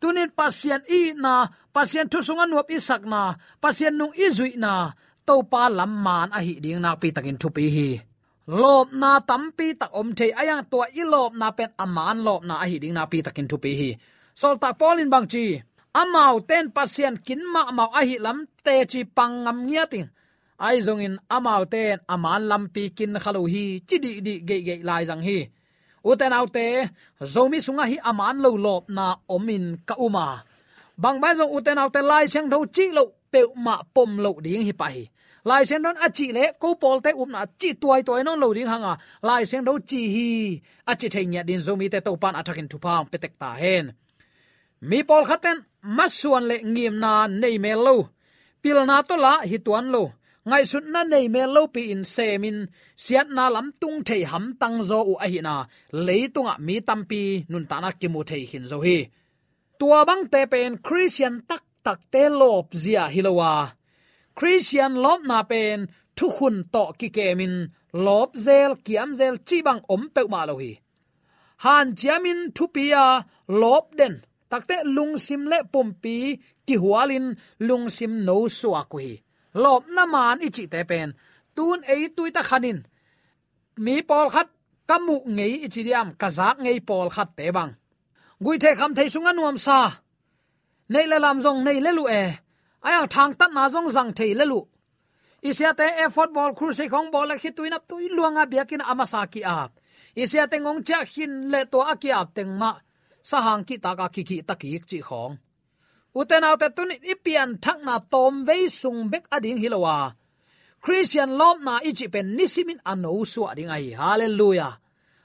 tunin 0.00 0.30
pasian 0.32 0.82
i 0.88 1.12
na, 1.24 1.34
pasian 1.74 2.08
thu 2.12 2.18
sunga 2.26 2.44
nuap 2.48 2.68
isak 2.72 3.04
na, 3.12 3.36
pasian 3.62 3.94
nung 4.00 4.16
zui 4.36 4.56
na, 4.56 4.96
to 5.28 5.34
pa 5.52 5.68
lam 5.68 5.92
man 6.04 6.28
a 6.32 6.40
hi 6.46 6.54
ding 6.64 6.80
na 6.80 6.96
pi 7.00 7.08
takin 7.16 7.36
thu 7.40 7.48
pi 7.56 7.64
hi 7.76 7.88
lop 8.50 8.90
na 8.90 9.22
tampi 9.28 9.78
tak 9.80 9.94
om 10.00 10.08
thei 10.18 10.30
ayang 10.40 10.64
tua 10.70 10.86
i 11.00 11.02
lop 11.12 11.32
na 11.40 11.48
pen 11.58 11.70
aman 11.84 12.18
lop 12.26 12.42
na 12.48 12.54
hi 12.70 12.76
ding 12.82 12.94
na 12.98 13.06
pi 13.10 13.18
takin 13.26 13.46
thu 13.50 13.56
pi 13.64 13.70
hi. 13.80 13.90
Sol 14.40 14.56
ta 14.62 14.68
polin 14.80 15.10
bang 15.12 15.26
chi 15.32 15.44
amau 16.00 16.34
ten 16.48 16.66
pasien 16.76 17.14
kin 17.26 17.42
ma 17.54 17.62
mau 17.78 17.90
a 17.98 18.00
hi 18.08 18.16
lam 18.24 18.38
te 18.64 18.74
chi 18.90 19.00
pangam 19.16 19.58
nya 19.68 19.84
ting. 19.92 20.08
Ai 20.66 20.76
zong 20.86 21.02
in 21.06 21.16
amau 21.36 21.62
ten 21.72 21.98
aman 22.14 22.42
lam 22.50 22.62
pi 22.74 22.82
kin 22.96 23.12
khalu 23.22 23.42
hi, 23.52 23.64
chi 23.88 23.96
di 24.04 24.10
di 24.26 24.34
ge 24.48 24.56
ge 24.66 24.74
lai 24.88 25.02
jang 25.08 25.22
hi. 25.28 25.38
Uten 26.10 26.32
autte 26.38 26.66
zomi 27.32 27.58
sunga 27.66 27.84
hi 27.90 27.96
aman 28.10 28.36
lo 28.44 28.50
lop 28.66 28.84
na 28.96 29.06
omin 29.34 29.64
ka 29.88 29.94
uma. 30.06 30.26
Bang 31.02 31.18
ba 31.22 31.28
zong 31.38 31.52
uten 31.56 31.80
autte 31.82 32.00
lai 32.10 32.24
chang 32.32 32.48
tho 32.52 32.58
chi 32.74 32.84
lo 32.96 33.04
pe 33.32 33.40
ma 33.64 33.74
pom 33.94 34.10
lo 34.24 34.30
ding 34.44 34.64
hi 34.68 34.74
pa 34.80 34.86
hi 34.94 35.04
lai 35.44 35.64
sen 35.64 35.82
don 35.82 35.96
achi 36.06 36.32
le, 36.32 36.44
ko 36.62 36.74
pol 36.74 36.98
te 37.04 37.10
um 37.22 37.30
na 37.30 37.46
chi 37.60 37.70
tuai 37.82 38.02
tuai 38.06 38.22
non 38.24 38.40
lo 38.42 38.52
ding 38.56 38.70
hanga. 38.72 38.92
Lai 39.22 39.44
sen 39.50 39.64
do 39.64 39.72
chi 39.88 40.00
hi, 40.14 40.28
achi 40.90 41.08
thei 41.14 41.26
nya 41.26 41.42
din 41.48 41.60
zomi 41.66 41.86
te 41.92 42.00
to 42.00 42.16
pan 42.22 42.34
athakin 42.40 42.68
thu 42.70 42.78
pang 42.84 43.06
petek 43.10 43.34
ta 43.40 43.50
hen. 43.62 43.86
Mi 44.88 44.98
pol 45.08 45.24
khaten, 45.28 45.58
masuan 45.96 46.44
le 46.50 46.56
ngim 46.72 46.94
na 47.02 47.12
nei 47.26 47.56
me 47.64 47.72
lo. 47.86 47.96
Pil 48.62 48.78
na 48.86 48.96
to 49.08 49.16
la 49.24 49.34
hi 49.50 49.58
tuan 49.66 49.86
lo. 49.94 50.02
Ngai 50.48 50.64
sut 50.70 50.84
na 50.92 51.00
nei 51.12 51.26
me 51.34 51.42
lo 51.54 51.62
pi 51.74 51.82
in 51.92 52.02
semin 52.14 52.58
siat 53.04 53.28
na 53.36 53.44
lam 53.54 53.68
tung 53.80 53.98
thei 54.08 54.22
ham 54.30 54.44
tang 54.60 54.78
zo 54.88 55.00
u 55.12 55.14
a 55.24 55.26
hi 55.32 55.40
na. 55.46 55.54
Leitunga 56.06 56.54
mi 56.66 56.76
tampi 56.88 57.22
nun 57.50 57.64
ta 57.70 57.76
na 57.80 57.90
ki 58.00 58.08
mu 58.12 58.20
thei 58.30 58.44
hin 58.50 58.64
zo 58.70 58.78
hi. 58.86 58.98
Tua 59.78 60.00
bang 60.08 60.24
te 60.32 60.40
pen 60.52 60.72
christian 60.86 61.34
tak 61.48 61.62
tak 61.84 62.00
te 62.12 62.22
lop 62.40 62.66
zia 62.82 63.04
hilowa 63.14 63.52
christian 64.40 64.92
lop 65.04 65.20
na 65.30 65.38
pen, 65.50 65.78
thu 66.16 66.26
khun 66.36 66.56
to 66.74 66.84
ki 66.98 67.08
kemin 67.16 67.54
lop 68.06 68.30
zel 68.46 68.72
kiam 68.86 69.10
zel 69.20 69.34
chi 69.48 69.58
bang 69.66 69.82
om 69.94 70.02
pe 70.14 70.22
ma 70.32 70.40
lo 70.48 70.54
hi. 70.62 70.72
Han 71.64 71.86
chiamin 71.98 72.40
thu 72.56 72.64
pia 72.74 73.04
lop 73.62 73.86
den. 73.98 74.14
Takte 74.50 74.76
lung 74.96 75.14
sim 75.26 75.42
le 75.52 75.58
pompi 75.72 76.16
ki 76.66 76.74
hualin 76.82 77.26
lung 77.68 77.86
sim 77.96 78.12
no 78.26 78.36
suwa 78.58 78.82
ko 78.90 78.96
hi. 79.04 79.14
Lop 79.62 79.82
na 79.94 80.04
man 80.14 80.38
ichi 80.46 80.64
te 80.72 80.80
pen, 80.90 81.08
tun 81.56 81.78
ei 81.92 82.02
tui 82.16 82.30
ta 82.36 82.42
khanin 82.48 82.78
mi 83.84 83.94
pol 84.08 84.28
khat 84.34 84.48
kamu 84.88 85.16
ngei 85.36 85.54
ichi 85.66 85.82
diam 85.86 86.08
kazak 86.20 86.56
ngei 86.64 86.78
pol 86.88 87.08
khat 87.16 87.28
te 87.38 87.46
bang. 87.56 87.72
Gui 88.44 88.56
the 88.62 88.70
kham 88.78 88.92
thei 88.96 89.08
sunga 89.12 89.32
nuam 89.34 89.56
sa. 89.66 89.78
Nei 90.92 91.06
le 91.10 91.18
lam 91.24 91.38
jong 91.44 91.60
nei 91.66 91.78
le 91.84 91.90
lu 91.98 92.04
e 92.22 92.24
ayang 92.86 93.08
thang 93.14 93.32
tat 93.38 93.50
na 93.56 93.64
zong 93.74 93.88
zang 93.96 94.10
thei 94.18 94.32
le 94.38 94.44
lu. 94.52 94.60
Isia 95.48 95.70
te 95.78 95.86
e 96.02 96.06
football 96.14 96.50
khur 96.58 96.72
se 96.78 96.84
khong 96.92 97.08
bol 97.14 97.30
khi 97.42 97.50
tuin 97.56 97.76
up 97.76 97.84
tui 97.88 98.08
luanga 98.16 98.44
biakin 98.52 98.82
amasa 98.90 99.26
ki 99.32 99.40
ap. 99.44 99.70
Isia 100.22 100.44
te 100.50 100.56
ngong 100.58 100.80
cha 100.86 100.98
hin 101.12 101.32
le 101.52 101.60
to 101.72 101.78
aki 101.92 102.10
ap 102.20 102.28
teng 102.36 102.52
ma. 102.60 102.72
Sahang 103.30 103.62
ki 103.68 103.76
ta 103.84 103.90
ka 103.98 104.06
ki 104.14 104.22
ki 104.28 104.36
ta 104.48 104.54
ki 104.60 104.68
chi 104.90 104.98
khong. 105.08 105.34
Uten 106.18 106.46
autte 106.48 106.68
tun 106.76 106.90
ipian 107.12 107.50
thak 107.64 107.78
na 107.86 107.94
tom 108.12 108.34
ve 108.46 108.56
sung 108.80 109.00
bek 109.12 109.24
ading 109.36 109.60
hilowa 109.62 109.96
christian 110.80 111.36
lom 111.36 111.60
na 111.60 111.74
ichi 111.84 112.08
pen 112.08 112.36
nisimin 112.36 112.80
ano 112.84 113.12
su 113.24 113.44
ading 113.44 113.70
ai 113.70 113.92
hallelujah. 113.92 114.80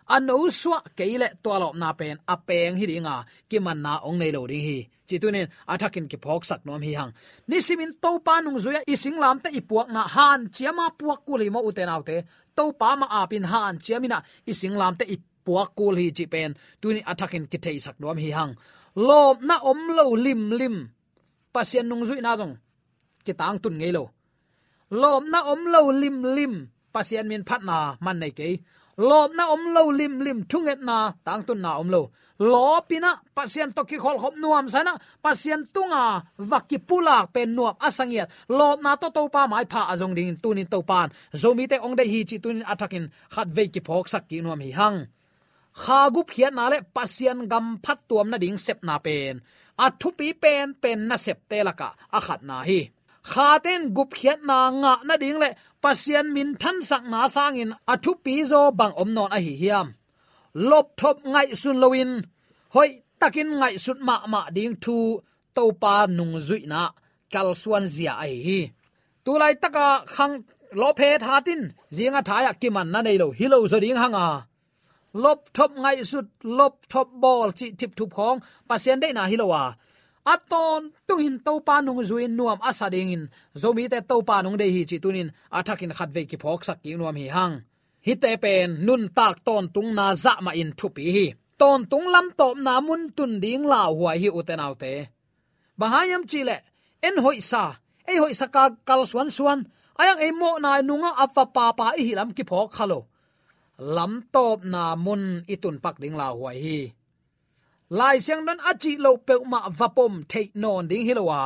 Ano 0.08 0.50
su 0.52 0.72
keile 0.98 1.28
to 1.44 1.50
lom 1.62 1.80
na 1.80 1.94
pen 2.00 2.20
apeng 2.28 2.76
hi 2.80 2.86
dinga 2.92 3.26
ki 3.50 3.58
man 3.60 3.82
na 3.82 3.94
ong 4.04 4.20
nei 4.20 4.32
lo 4.36 4.48
ding 4.48 4.66
hi 4.68 4.80
chi 5.08 5.16
tunin 5.22 5.48
athakin 5.72 6.08
ki 6.12 6.18
phok 6.24 6.44
sak 6.50 6.62
nom 6.66 6.82
hi 6.88 6.94
hang. 7.00 7.12
Ni 7.50 7.58
simin 7.68 7.92
to 8.04 8.12
pa 8.26 8.42
nung 8.42 8.60
zuya 8.64 8.82
ising 8.94 9.18
lam 9.24 9.38
te 9.44 9.50
ipuak 9.60 9.88
na 9.96 10.02
han, 10.16 10.40
chiama 10.56 10.86
puak 11.00 11.20
kuli 11.28 11.48
mo 11.54 11.60
uten 11.70 11.90
autte 11.96 12.18
to 12.58 12.64
pa 12.80 12.90
ma 13.00 13.08
apin 13.22 13.46
han, 13.52 13.74
chiamina 13.84 14.18
ising 14.52 14.76
lam 14.82 14.94
te 15.00 15.06
ipuak 15.16 15.70
kul 15.78 15.96
hi 16.02 16.08
chi 16.18 16.26
pen 16.34 16.52
tuni 16.82 17.02
athakin 17.12 17.46
ki 17.52 17.58
thei 17.64 17.78
sak 17.86 17.96
nom 18.02 18.18
hi 18.24 18.30
hang. 18.38 18.54
Lop 19.08 19.38
na 19.48 19.56
om 19.72 19.80
lo 19.98 20.06
lim 20.26 20.42
lim. 20.60 20.76
Pasien 21.54 21.86
nung 21.90 22.04
zui 22.08 22.22
na 22.22 22.32
jong 22.40 22.56
ki 23.26 23.34
tang 23.40 23.58
tun 23.64 23.76
ngei 23.80 23.92
lo. 23.98 24.04
Lop 25.02 25.24
na 25.32 25.40
om 25.52 25.62
lo 25.74 25.82
lim 26.02 26.18
lim. 26.36 26.54
Pasien 26.94 27.28
min 27.28 27.44
phat 27.48 27.62
na 27.70 27.78
man 28.06 28.18
nei 28.22 28.32
ke 28.38 28.48
lop 29.10 29.30
na 29.38 29.44
om 29.54 29.64
lo 29.76 29.84
lim 30.00 30.14
lim 30.26 30.40
thunget 30.52 30.80
na 30.88 30.98
tang 31.26 31.42
tun 31.48 31.60
na 31.62 31.72
om 31.82 31.90
lo 31.96 32.02
lopina, 32.40 33.12
pasien 33.36 33.74
to 33.76 33.84
ki 33.84 33.98
khol 33.98 34.18
khop 34.20 34.36
nuam 34.38 34.68
sana, 34.70 34.94
pasien 35.24 35.66
tunga, 35.74 36.24
vaki 36.38 36.78
pula 36.78 37.28
pen 37.34 37.56
nuam 37.56 37.76
asangia 37.80 38.28
lop 38.50 38.82
na 38.82 38.96
to 38.96 39.10
to 39.10 39.30
pa 39.30 39.48
mai 39.48 39.66
pha 39.66 39.82
azong 39.92 40.16
ding 40.16 40.36
tunin 40.44 40.68
to 40.70 40.82
pan 40.82 41.10
zomi 41.34 41.68
te 41.68 41.78
ong 41.86 41.96
dei 41.96 42.08
hi 42.14 42.20
chi 42.30 42.38
tunin 42.44 42.66
atakin, 42.72 43.06
khat 43.34 43.48
ve 43.56 43.68
ki 43.74 43.82
phok 43.88 44.08
sak 44.08 44.24
ki 44.30 44.42
nuam 44.42 44.60
hi 44.60 44.72
hang. 44.72 45.08
Kha 45.82 46.10
gup 46.10 46.30
hian 46.36 46.56
na 46.56 46.70
le 46.72 46.78
pasien 46.96 47.48
gam 47.52 47.66
phat 47.84 48.00
tuam 48.08 48.28
na 48.30 48.38
ding 48.38 48.58
sep 48.58 48.80
na 48.84 48.96
pen. 49.06 49.42
A 49.78 49.88
thu 50.00 50.10
pi 50.20 50.28
pen 50.34 50.74
pen 50.82 51.00
na 51.10 51.16
sep 51.26 51.40
te 51.50 51.58
laka 51.68 51.90
a 52.18 52.20
khat 52.26 52.42
na 52.50 52.58
hi. 52.68 52.80
Kha 53.32 53.60
ten 53.66 53.82
gup 53.96 54.12
hian 54.20 54.40
na 54.50 54.58
nga 54.82 54.94
na 55.08 55.16
ding 55.18 55.40
le, 55.44 55.50
pasien 55.84 56.26
min 56.36 56.56
than 56.62 56.78
sak 56.90 57.04
na 57.12 57.28
sangin, 57.36 57.72
a 57.92 57.94
thu 58.04 58.12
pi 58.24 58.36
zo 58.52 58.62
bang 58.80 58.94
om 59.02 59.10
non 59.16 59.34
a 59.38 59.40
hi 59.46 59.54
hiam 59.62 59.88
lop 60.56 60.88
thop 60.98 61.18
ngai 61.24 61.48
sun 61.62 61.78
loin 61.84 62.12
hoi 62.74 62.90
takin 63.20 63.50
ngai 63.60 63.76
sut 63.86 64.00
ma 64.08 64.16
ma 64.34 64.42
ding 64.56 64.76
thu 64.84 64.98
to 65.56 65.64
pa 65.82 65.94
nung 66.18 66.36
zui 66.48 66.62
na, 66.72 66.82
kal 67.34 67.50
suan 67.62 67.84
zia 67.96 68.14
ai 68.24 68.36
hi. 68.46 68.60
Tu 69.24 69.32
lai 69.42 69.54
taka 69.64 69.88
khang 70.16 70.36
lo 70.82 70.90
phe 71.00 71.10
tin, 71.48 71.62
zinga 71.96 72.22
thaya 72.28 72.52
kiman 72.62 72.88
na 72.94 73.00
nei 73.02 73.18
lo 73.22 73.28
hilo 73.40 73.58
zo 73.72 73.78
ding 73.84 74.00
hanga. 74.04 74.28
Lop 75.24 75.40
thop 75.56 75.72
ngai 75.84 75.98
sut, 76.12 76.28
lop 76.44 76.74
thop 76.92 77.08
ball 77.22 77.52
chi 77.58 77.68
tip 77.80 77.92
thup 77.98 78.10
khong 78.18 78.40
pasien 78.68 79.00
de 79.02 79.08
na 79.14 79.24
hilowa 79.32 79.64
aton 80.34 80.82
tuhin 81.08 81.36
to 81.46 81.54
pa 81.68 81.76
nung 81.82 82.02
zuin 82.10 82.32
nuam 82.38 82.60
asading 82.70 83.12
in. 83.16 83.24
Zomi 83.62 83.90
te 83.92 84.00
to 84.10 84.16
pa 84.28 84.42
nung 84.42 84.58
de 84.62 84.66
hi 84.74 84.82
chi 84.90 84.98
tunin 85.04 85.30
athakin 85.58 85.94
khatve 85.98 86.22
ki 86.30 86.38
phok 86.44 86.62
sak 86.68 86.78
ki 86.84 86.96
nuam 87.00 87.16
hi 87.22 87.28
hang 87.36 87.56
hite 88.08 88.32
pen 88.44 88.70
nun 88.86 89.04
tak 89.18 89.36
ton 89.48 89.66
tung 89.74 89.90
na 89.98 90.06
za 90.24 90.34
ma 90.46 90.52
in 90.62 90.72
thupi 90.80 91.06
hi. 91.16 91.28
Ton 91.62 91.80
tung 91.92 92.08
lam 92.14 92.28
top 92.40 92.56
na 92.66 92.74
mun 92.88 93.04
tun 93.18 93.32
ding 93.44 93.64
la 93.72 93.82
huai 93.98 94.18
hi 94.24 94.30
uten 94.40 94.64
autte 94.66 94.94
bahayam 95.80 96.24
chile 96.32 96.58
en 97.08 97.16
hoi 97.24 97.40
sa 97.52 97.64
ei 98.10 98.18
hoi 98.22 98.34
saka 98.42 98.64
kal 98.88 99.02
suan 99.12 99.30
suan, 99.38 99.60
ayang 100.00 100.20
ei 100.26 100.32
mo 100.40 100.52
na 100.64 100.72
nunga 100.88 101.12
apa 101.24 101.44
pa 101.56 101.66
pa 101.78 101.88
hi 101.98 102.12
lam 102.20 102.30
ki 102.38 102.44
phok 102.50 102.70
khalo 102.78 103.00
lam 103.96 104.14
top 104.34 104.60
na 104.74 104.84
mun 105.06 105.24
itun 105.54 105.78
pak 105.84 105.96
ding 106.02 106.16
la 106.20 106.28
huai 106.38 106.58
hi. 106.66 106.80
Lai 107.90 108.18
siang 108.26 108.46
don 108.48 108.60
achi 108.70 108.92
lo 108.98 109.12
pe 109.28 109.36
ma 109.52 109.60
vapom 109.80 110.14
thei 110.32 110.48
non 110.62 110.88
ding 110.90 111.06
hilowa 111.08 111.42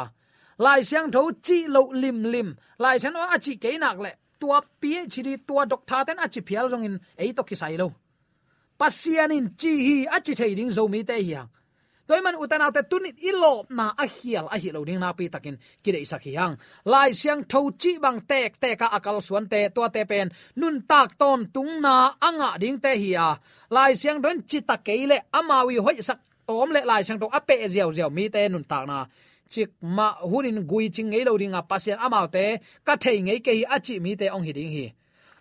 lai 0.66 0.82
siang 0.90 1.08
tho 1.14 1.22
chi 1.46 1.58
lo 1.76 1.82
lim 2.02 2.20
lim. 2.34 2.50
Lai 2.84 2.96
siang 3.02 3.16
achi 3.36 3.54
ke 3.64 3.70
nak 3.84 3.98
le 4.06 4.12
tua 4.40 4.62
phd 4.82 5.28
tua 5.48 5.66
doctor 5.66 6.06
ten 6.06 6.20
achi 6.26 6.42
phial 6.42 6.70
jong 6.72 6.86
in 6.88 7.00
ei 7.18 7.34
to 7.34 7.44
ki 7.44 7.56
sai 7.56 7.78
lo. 7.78 7.92
Pasian 8.80 9.32
in 9.32 9.48
chi 9.60 9.74
hi 9.88 9.98
achi 10.18 10.34
thei 10.40 10.54
ding 10.56 10.72
zo 10.72 10.88
mi 10.88 11.04
te 11.04 11.16
hiang 11.28 11.50
toy 12.10 12.22
man 12.26 12.42
utan 12.42 12.66
autte 12.66 12.82
tunit 12.90 13.22
ilo, 13.22 13.70
na 13.70 13.94
a 14.04 14.06
hial 14.16 14.48
a 14.50 14.58
hi 14.58 14.70
lo 14.74 14.82
ding 14.88 15.00
na 15.00 15.14
pi 15.14 15.30
takin 15.34 15.58
kire 15.84 16.00
isak 16.06 16.26
hi 16.26 16.34
hang 16.42 16.56
lai 16.92 17.10
siang 17.20 17.42
tho 17.52 17.60
chi 17.82 17.92
bang 18.04 18.20
tek 18.32 18.58
te 18.62 18.70
ka 18.82 18.88
akal 18.98 19.22
suan 19.28 19.46
te 19.52 19.60
to 19.76 19.82
te 19.94 20.02
pen. 20.12 20.28
Nun 20.60 20.76
tak 20.90 21.10
ton 21.22 21.40
tung 21.54 21.74
na 21.86 21.94
anga 22.28 22.50
ding 22.62 22.80
te 22.84 22.92
hi 23.02 23.12
a. 23.28 23.30
Lai 23.76 23.94
siang 24.02 24.20
don 24.24 24.38
chi 24.50 24.60
ta 24.70 24.76
keile 24.88 25.18
amawi 25.38 25.78
hoi 25.86 25.98
sak 26.10 26.20
tom 26.48 26.70
le 26.76 26.82
lai 26.90 27.02
siang 27.06 27.20
to 27.22 27.28
ape 27.40 27.56
ziaw 27.74 27.90
ziaw 27.98 28.10
mi 28.18 28.26
te 28.34 28.42
nun 28.50 28.66
tak 28.72 28.84
na 28.90 28.98
chik 29.50 29.70
ma 29.82 30.08
hunin 30.32 30.60
gui 30.70 30.90
ching 30.96 31.10
ngei 31.12 31.24
lo 31.28 31.38
ding 31.42 31.58
a 31.60 31.62
pasien 31.70 31.98
amau 32.06 32.28
te, 32.36 32.46
ka 32.86 32.94
thei 33.04 33.18
ngei 33.26 33.40
ke 33.46 33.52
hi 33.60 33.64
achi 33.76 33.96
mi 34.04 34.12
te 34.20 34.26
ong 34.36 34.46
hi 34.48 34.54
ding 34.58 34.72
hi. 34.76 34.86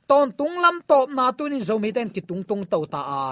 Ton 0.09 0.33
tung 0.39 0.57
lam 0.65 0.77
top 0.91 1.09
na 1.17 1.25
tunin 1.39 1.61
zo 1.69 1.75
mi 1.79 1.91
ten 1.97 2.09
ki 2.15 2.21
tung 2.29 2.43
tung 2.49 2.65
to 2.73 2.79
ta 2.93 3.01
a. 3.23 3.25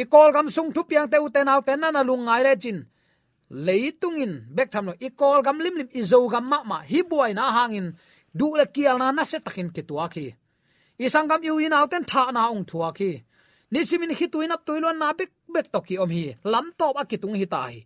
I 0.00 0.04
kol 0.12 0.32
gam 0.34 0.48
sung 0.54 0.70
thu 0.74 0.82
piang 0.90 1.08
te 1.12 1.16
u 1.24 1.28
te 1.34 1.40
nau 1.44 1.60
ten 1.66 1.80
na 1.80 2.02
lung 2.08 2.24
ngai 2.26 2.42
le 2.46 2.52
chin. 2.62 2.78
Leitungin 3.66 4.32
bek 4.56 4.68
tham 4.72 4.86
lo 4.88 4.94
i 5.06 5.08
kol 5.20 5.40
gam 5.46 5.58
lim 5.64 5.74
lim 5.80 5.88
i 5.98 6.02
zo 6.10 6.18
gam 6.32 6.44
ma 6.50 6.58
ma 6.70 6.78
hi 6.90 7.00
buai 7.10 7.32
na 7.38 7.44
hangin 7.56 7.86
du 8.38 8.46
le 8.58 8.66
kial 8.74 8.96
na 8.98 9.06
na 9.12 9.24
se 9.30 9.38
takin 9.46 9.68
ki 9.74 9.82
tua 9.88 10.06
ki. 10.14 10.26
I 11.04 11.06
sangam 11.14 11.42
yu 11.48 11.58
in 11.58 11.72
au 11.78 11.86
ten 11.92 12.04
tha 12.10 12.22
na 12.32 12.42
ong 12.52 12.64
thua 12.70 12.92
ki. 12.98 13.12
Ni 13.72 13.80
simin 13.88 14.12
hi 14.18 14.26
tuin 14.32 14.54
ap 14.54 14.62
tuilon 14.66 14.98
na 14.98 15.12
bek 15.18 15.30
bek 15.54 15.66
to 15.72 15.80
ki 15.86 15.94
om 16.04 16.10
hi. 16.16 16.24
Lam 16.52 16.66
top 16.78 16.94
a 17.00 17.04
ki 17.10 17.16
tung 17.22 17.34
hi 17.40 17.46
tai 17.54 17.72
hi 17.72 17.80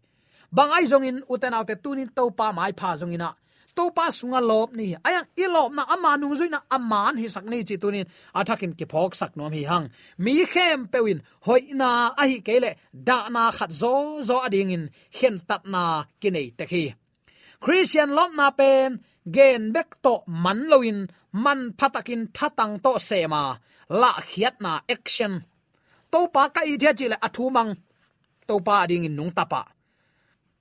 ai 0.56 0.84
zong 0.86 1.06
in 1.08 1.18
uten 1.28 1.54
au 1.54 1.64
tunin 1.64 2.08
to 2.16 2.30
pa 2.30 2.52
mai 2.52 2.72
pha 2.72 2.96
zong 3.00 3.14
ina 3.16 3.34
to 3.78 3.94
pa 3.94 4.10
sunga 4.18 4.40
lop 4.50 4.74
ni. 4.74 4.98
Ayang 5.06 5.28
ilop 5.38 5.70
na 5.70 5.82
ama 5.94 6.18
nu 6.18 6.34
zui 6.34 6.50
na 6.50 6.58
aman 6.76 7.14
hi 7.20 7.26
sak 7.34 7.46
ni 7.50 7.62
chi 7.68 7.76
tunin. 7.82 8.06
Athakin 8.38 8.72
ki 8.78 8.84
phok 8.92 9.12
sak 9.20 9.32
nom 9.38 9.54
hi 9.54 9.62
hang. 9.70 9.86
Mi 10.24 10.34
khem 10.52 10.80
pewin 10.92 11.20
hoi 11.46 11.62
na 11.80 11.90
a 12.22 12.24
hi 12.30 12.38
kele 12.46 12.70
da 13.08 13.18
na 13.34 13.42
khat 13.58 13.70
zo 13.80 13.94
zo 14.28 14.36
ading 14.46 14.74
in 14.76 14.84
hen 15.18 15.36
tat 15.48 15.62
na 15.74 15.82
kinai 16.20 16.48
te 16.58 16.64
khi. 16.70 16.84
Christian 17.62 18.10
lop 18.18 18.30
na 18.38 18.46
pen. 18.58 18.90
Gen 19.36 19.62
bek 19.74 19.90
to 20.04 20.14
man 20.44 20.60
loin 20.70 20.98
man 21.44 21.60
phatakin 21.78 22.22
thatang 22.36 22.74
to 22.84 22.92
sema. 23.08 23.42
La 24.00 24.12
khiat 24.30 24.56
na 24.64 24.72
action. 24.94 25.32
To 26.12 26.20
pa 26.34 26.42
ka 26.54 26.62
i 26.72 26.74
thia 26.80 26.92
chi 26.98 27.06
le 27.12 27.16
athu 27.26 27.44
mang 27.56 27.70
to 28.48 28.54
pa 28.66 28.76
ding 28.90 29.06
in 29.08 29.14
nung 29.18 29.32
tapa 29.38 29.62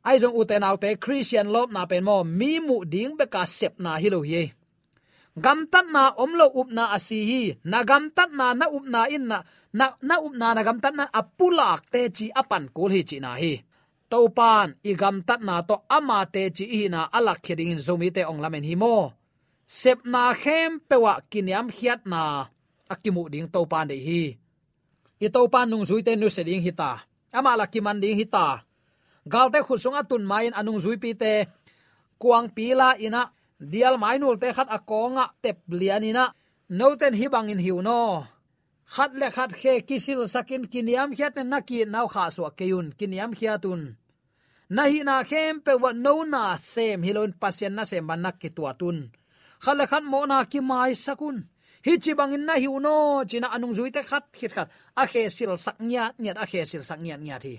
ai 0.07 0.17
jong 0.21 0.35
uten 0.39 0.67
autte 0.69 0.89
christian 1.03 1.47
lop 1.53 1.69
na 1.75 1.81
pen 1.89 2.03
mo, 2.07 2.17
mi 2.39 2.51
mu 2.67 2.77
ding 2.93 3.13
be 3.19 3.25
ka 3.33 3.43
sep 3.57 3.73
na 3.83 3.91
hi 4.01 4.09
lo 4.15 4.21
ye 4.33 4.43
gam 5.37 5.69
tat 5.69 5.85
na 5.93 6.17
om 6.17 6.33
lo 6.33 6.49
up 6.49 6.69
na 6.73 6.89
asi 6.97 7.19
hi, 7.29 7.43
na 7.69 7.85
gam 7.85 8.09
tat 8.09 8.33
na 8.33 8.57
na 8.57 8.65
up 8.65 8.85
na 8.89 9.05
in 9.05 9.29
na 9.29 9.37
na 9.77 9.93
na 10.01 10.15
up 10.17 10.33
na 10.33 10.47
na 10.57 10.61
gam 10.65 10.81
tat 10.81 10.97
na 10.97 11.05
apulak 11.19 11.85
te 11.93 12.01
chi 12.09 12.25
apan 12.33 12.65
kul 12.75 12.91
hi 12.95 13.01
chi 13.09 13.17
na 13.21 13.37
hi. 13.37 13.53
To 14.09 14.31
pan, 14.37 14.67
i 14.89 14.91
gam 15.01 15.21
tat 15.27 15.41
na 15.47 15.61
to 15.69 15.75
ama 15.97 16.25
te 16.33 16.43
chi 16.55 16.65
hi 16.65 16.87
na 16.89 17.01
alak 17.17 17.39
kheding 17.45 17.71
in 17.73 17.81
zomi 17.85 18.09
te 18.15 18.21
ong 18.25 18.41
lamen 18.43 18.65
hi 18.65 18.75
mo. 18.81 19.13
Sep 19.67 19.99
na 20.13 20.33
khem 20.41 20.71
pewa 20.89 21.13
kiniam 21.31 21.67
hiat 21.77 22.01
na 22.11 22.21
akimu 22.93 23.23
ding 23.33 23.47
to 23.53 23.59
pan 23.71 23.85
de 23.91 23.97
hi. 24.07 24.23
I 25.25 25.27
to 25.33 25.41
pan 25.53 25.69
nung 25.69 25.85
zui 25.89 26.01
te 26.07 26.15
nu 26.15 26.27
se 26.35 26.41
ding 26.47 26.63
hi 26.65 26.73
ta. 26.79 26.91
Ama 27.37 27.51
la 27.59 27.65
kiman 27.73 28.01
ding 28.01 28.17
hi 28.17 28.25
ta 28.25 28.66
galte 29.33 29.59
khusunga 29.67 30.01
tun 30.09 30.23
main 30.31 30.53
anung 30.59 30.79
zui 30.83 30.97
pi 31.03 31.11
te 31.21 31.33
kuang 32.21 32.47
pila 32.55 32.89
ina. 33.07 33.23
Dial 33.71 33.97
mainul 33.97 34.37
te 34.41 34.53
khat 34.53 34.69
akonga 34.77 35.25
tep 35.41 35.57
lianina 35.79 36.23
noten 36.69 37.13
hi 37.19 37.25
bangin 37.33 37.61
hiu 37.65 37.81
no. 37.81 38.25
Khat 38.93 39.11
le 39.19 39.27
khat 39.35 39.51
khe 39.59 39.81
kisil 39.87 40.21
sakin 40.33 40.63
kiniam 40.71 41.09
khiat 41.17 41.35
na 41.51 41.59
ki 41.67 41.85
nau 41.85 42.07
kha 42.13 42.29
so 42.35 42.45
keun 42.59 42.87
kiniam 42.99 43.31
khiatun 43.39 43.81
nahi 44.69 44.99
na 45.03 45.23
khem 45.29 45.55
pe 45.65 45.73
wa 45.81 45.91
no 45.91 46.23
na 46.23 46.43
sem 46.57 47.01
hilon 47.07 47.31
pasien 47.41 47.73
na 47.75 47.83
sem 47.83 48.05
banak 48.09 48.35
ki 48.41 48.49
tuatun 48.55 48.97
khale 49.63 49.85
khan 49.91 50.05
mo 50.11 50.25
na 50.25 50.37
ki 50.51 50.59
mai 50.69 50.93
sakun. 51.05 51.37
Hi 51.85 51.93
chi 52.03 52.11
bangin 52.19 52.45
na 52.45 52.55
hiu 52.63 52.79
no. 52.79 53.23
China 53.29 53.47
anung 53.55 53.73
zui 53.77 53.89
te 53.95 54.01
khat 54.09 54.25
khit 54.37 54.51
khat. 54.55 54.67
A 55.01 55.03
khe 55.11 55.21
sil 55.35 55.53
sak 55.65 55.77
nya 55.79 56.03
nya 56.21 56.31
a 56.43 56.45
khe 56.51 56.61
sil 56.69 56.83
sak 56.89 56.99
nya 57.05 57.15
nya 57.17 57.37
thi 57.43 57.55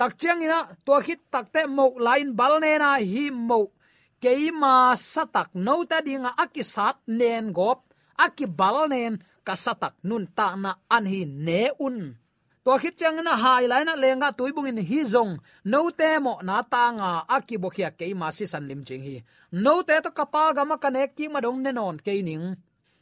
tak 0.00 0.16
chiang 0.16 0.40
ina 0.40 0.80
to 0.80 0.96
khit 1.04 1.20
takte 1.28 1.68
mo 1.68 1.92
line 2.00 2.32
bal 2.32 2.56
ne 2.56 2.72
na 2.80 2.96
hi 2.96 3.28
mo 3.28 3.68
keima 4.16 4.96
satak 4.96 5.52
no 5.52 5.84
ta 5.84 6.00
dinga 6.00 6.32
akisat 6.40 6.96
nen 7.04 7.52
gop, 7.52 7.92
aki 8.24 8.48
bal 8.48 8.88
nen 8.88 9.20
ka 9.44 9.52
satak 9.64 10.00
nun 10.08 10.24
ta 10.36 10.56
na 10.56 10.72
an 10.96 11.04
hi 11.04 11.28
ne 11.28 11.62
un. 11.86 12.16
To 12.64 12.72
khit 12.80 12.96
chang 13.00 13.20
na 13.20 13.36
hai 13.42 13.64
lai 13.68 13.84
na 13.84 13.92
lenga 14.02 14.28
tuibung 14.32 14.68
in 14.72 14.80
hi 14.90 15.00
zong 15.12 15.36
no 15.72 15.80
te 15.92 16.10
mo 16.24 16.34
na 16.48 16.56
ta 16.72 16.84
nga 16.96 17.10
aki 17.36 17.60
bokhia 17.62 17.92
keima 17.98 18.28
si 18.36 18.44
san 18.52 18.64
lim 18.68 18.80
ching 18.88 19.04
hi. 19.04 19.16
No 19.64 19.84
te 19.88 20.00
to 20.04 20.10
kapa 20.18 20.56
gama 20.56 20.76
kane 20.82 21.02
ki 21.16 21.28
ma 21.28 21.44
dong 21.44 21.60
ne 21.64 21.72
non 21.76 21.96
ke 22.00 22.12
ning. 22.28 22.46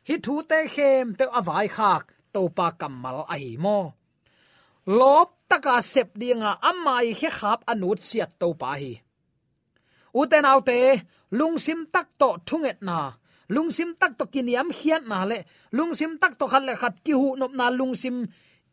Hi 0.08 0.14
thu 0.24 0.34
te 0.50 0.58
khem 0.74 1.14
pe 1.18 1.24
avai 1.38 1.66
khak, 1.76 2.04
to 2.34 2.40
pa 2.56 2.66
kamal 2.80 3.18
ai 3.34 3.54
mo 3.64 3.97
lop 4.88 5.28
taka 5.48 5.84
sep 5.84 6.08
dinga 6.20 6.50
amai 6.70 7.12
khe 7.18 7.30
khap 7.38 7.60
anut 7.72 7.98
siat 8.08 8.30
to 8.40 8.48
pa 8.60 8.70
hi. 8.80 8.92
Uten 10.20 10.48
autte 10.52 10.78
lungsim 11.38 11.80
tak 11.94 12.08
to 12.20 12.30
thunget 12.48 12.78
na. 12.88 12.98
Lungsim 13.54 13.90
tak 14.00 14.12
to 14.18 14.24
kiniam 14.32 14.68
hian 14.78 15.02
na 15.10 15.18
le. 15.30 15.38
Lungsim 15.76 16.12
tak 16.22 16.32
to 16.38 16.44
khat 16.52 16.62
le 16.68 16.74
khat 16.80 16.94
ki 17.04 17.12
hu 17.20 17.28
nop 17.40 17.52
na 17.58 17.66
lungsim 17.78 18.16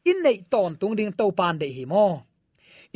in 0.09 0.17
nei 0.23 0.37
ton 0.51 0.71
tung 0.79 0.95
ding 0.97 1.11
to 1.19 1.25
pan 1.39 1.55
de 1.61 1.67
hi 1.75 1.83
mo. 1.91 2.07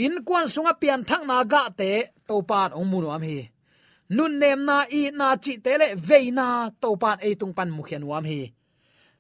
In 0.06 0.24
kwan 0.28 0.48
sunga 0.54 0.74
pian 0.82 1.02
thang 1.10 1.24
na 1.28 1.38
ga 1.52 1.64
te 1.80 1.92
to 2.28 2.36
pan 2.50 2.72
ong 2.78 2.88
munu 2.92 3.10
am 3.16 3.24
hi. 3.30 3.40
Nun 4.16 4.34
nem 4.42 4.60
na 4.70 4.78
i 5.00 5.02
na 5.20 5.28
chi 5.44 5.54
te 5.66 5.74
le 5.82 5.88
veina 6.08 6.48
to 6.82 6.90
pan 7.02 7.18
e 7.28 7.30
tung 7.40 7.54
pan 7.58 7.70
mu 7.76 7.82
khian 7.88 8.04
wam 8.10 8.26
hi 8.32 8.42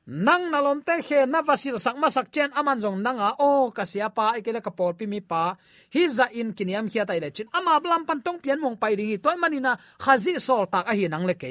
nang 0.09 0.49
nalom 0.49 0.81
te 0.81 1.05
khe 1.05 1.29
na 1.29 1.45
vasil 1.45 1.77
sak 1.77 1.93
ma 2.01 2.09
sak 2.09 2.33
chen 2.33 2.49
aman 2.57 2.81
jong 2.81 2.97
nanga. 3.05 3.37
O 3.37 3.69
kasia 3.69 4.09
pa 4.09 4.33
ikele 4.33 4.57
ka 4.65 4.73
por 4.73 4.93
pi 4.97 5.05
mi 5.05 5.21
pa. 5.21 5.53
Hi 5.93 6.03
za 6.09 6.25
in 6.33 6.49
kiniam 6.57 6.89
khia 6.89 7.05
tai 7.05 7.19
le 7.21 7.29
chin. 7.29 7.47
Ama 7.53 7.77
blam 7.83 8.05
pan 8.09 8.19
tong 8.25 8.39
pian 8.41 8.57
mong 8.57 8.77
pai 8.81 8.97
ringi 8.97 9.21
toy 9.21 9.37
manina 9.37 9.77
khazi 10.03 10.33
sol 10.41 10.65
tak 10.73 10.89
a 10.89 10.93
hi 10.97 11.05
nang 11.07 11.25
le 11.29 11.35
ke 11.37 11.49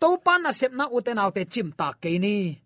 to 0.00 0.08
pan 0.24 0.42
na 0.42 0.50
sep 0.50 0.72
na 0.78 0.84
uten 0.96 1.22
autte 1.22 1.42
chim 1.52 1.68
tak 1.78 1.94
ke 2.02 2.10
ni. 2.18 2.58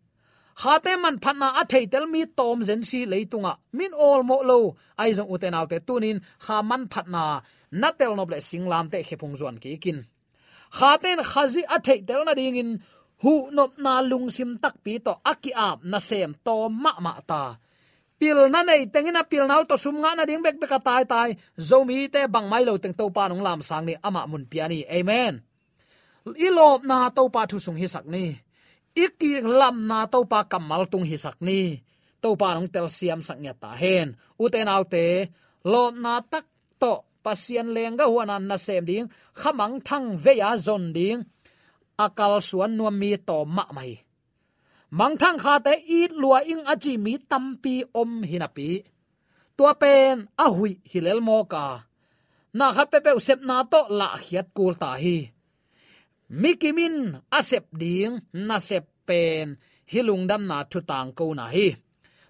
Khate 0.63 0.93
man 1.03 1.17
phanna 1.23 1.49
a 1.61 1.63
thei 1.73 1.85
tel 1.93 2.07
mi 2.07 2.23
tom 2.39 2.59
zen 2.69 2.83
si 2.89 3.01
leitunga 3.13 3.53
min 3.73 3.93
all 4.07 4.23
mo 4.23 4.37
lo, 4.51 4.77
ai 5.01 5.13
jong 5.17 5.31
uten 5.35 5.55
autte 5.59 5.79
tunin. 5.87 6.19
Kha 6.45 6.57
man 6.63 6.83
phatna 6.93 7.43
na 7.81 7.89
tel 7.99 8.13
noble 8.17 8.39
singlam 8.49 8.87
te 8.93 8.99
khepung 9.09 9.37
zon 9.41 9.57
ki 9.63 9.77
kin. 9.85 9.99
Khaten 10.79 11.21
khazi 11.31 11.63
a 11.75 11.77
thei 11.87 12.01
tel 12.09 12.25
na 12.25 12.33
ding 12.35 12.57
in 12.63 12.71
hu 13.23 13.35
nop 13.55 13.79
na 13.79 14.03
lung 14.03 14.27
sim 14.37 14.59
tak 14.63 14.75
pi 14.85 14.99
to 14.99 15.15
aki 15.23 15.51
ap 15.55 15.79
na 15.87 15.99
sem 16.09 16.35
to 16.47 16.57
ma 16.83 16.93
ma 17.05 17.15
ta. 17.31 17.45
Pil 18.19 18.39
na 18.55 18.63
nei 18.63 18.87
tengina 18.87 19.23
pil 19.27 19.47
nau 19.51 19.63
to 19.67 19.75
sum 19.75 19.97
nga 20.03 20.15
na 20.15 20.23
ding 20.29 20.43
bek 20.43 20.59
bek 20.63 20.75
tai 20.87 21.05
tai. 21.13 21.31
Zomi 21.69 22.07
te 22.13 22.21
bang 22.35 22.47
mai 22.51 22.63
lo 22.69 22.75
teng 22.83 22.95
to 22.99 23.11
pa 23.17 23.27
nong 23.27 23.43
lam 23.47 23.61
sang 23.69 23.87
ni 23.87 23.95
ama 24.07 24.23
mun 24.31 24.45
piani 24.51 24.87
amen. 24.87 25.35
Ilop 26.47 26.81
na 26.87 27.11
to 27.11 27.27
pa 27.35 27.43
thu 27.51 27.59
sung 27.59 27.79
hi 27.81 27.87
sak 27.91 28.07
ni. 28.07 28.35
Iki 28.95 29.43
lam 29.43 29.77
na 29.91 30.07
to 30.13 30.23
pa 30.31 30.47
kamal 30.51 30.87
tung 30.87 31.03
hi 31.03 31.17
sak 31.19 31.39
ni. 31.43 31.83
To 32.23 32.39
pa 32.39 32.55
nong 32.55 32.71
tel 32.71 32.87
siam 32.87 33.21
sak 33.27 33.39
nya 33.43 33.55
ta 33.59 33.75
hen. 33.75 34.15
U 34.39 34.47
te 34.53 34.63
nau 34.63 34.83
te, 34.87 35.07
lop 35.67 35.95
na 35.99 36.23
tak 36.23 36.47
to 36.79 37.03
pasian 37.25 37.75
lenga 37.75 38.07
huanan 38.07 38.47
na 38.47 38.57
sem 38.59 38.83
ding. 38.87 39.07
Khamang 39.35 39.83
thang 39.87 40.15
ve 40.15 40.39
ya 40.39 40.55
zon 40.55 40.95
ding 40.95 41.27
akal 42.05 42.35
suan 42.49 42.73
nuam 42.79 42.97
mi 43.01 43.11
to 43.29 43.37
ma 43.57 43.65
mai. 43.77 43.93
Mang 44.99 45.15
thang 45.21 45.39
kha 45.43 45.55
te 45.67 45.75
it 46.01 46.13
lua 46.23 46.39
ing 46.53 46.63
achi 46.73 46.93
mi 47.05 47.13
tampi 47.31 47.75
om 48.01 48.11
hinapi 48.31 48.71
tua 49.57 49.73
pen 49.83 50.17
a 50.45 50.47
hui 50.57 50.73
hilel 50.91 51.21
mo 51.27 51.39
ka. 51.53 51.67
Na 52.59 52.67
khat 52.77 52.89
pe 52.93 52.99
pe 53.05 53.11
sep 53.27 53.41
na 53.49 53.57
to 53.73 53.81
la 53.99 54.09
khiat 54.25 54.47
kul 54.57 54.75
ta 54.83 54.91
hi. 55.03 55.19
Mikimin 56.43 56.97
asep 57.39 57.65
ding, 57.81 58.15
na 58.33 58.57
sep 58.69 58.85
pen 59.09 59.47
hilung 59.93 60.25
dam 60.31 60.43
na 60.51 60.65
thu 60.71 60.81
tang 60.91 61.11
ko 61.19 61.25
na 61.39 61.47
hi. 61.55 61.69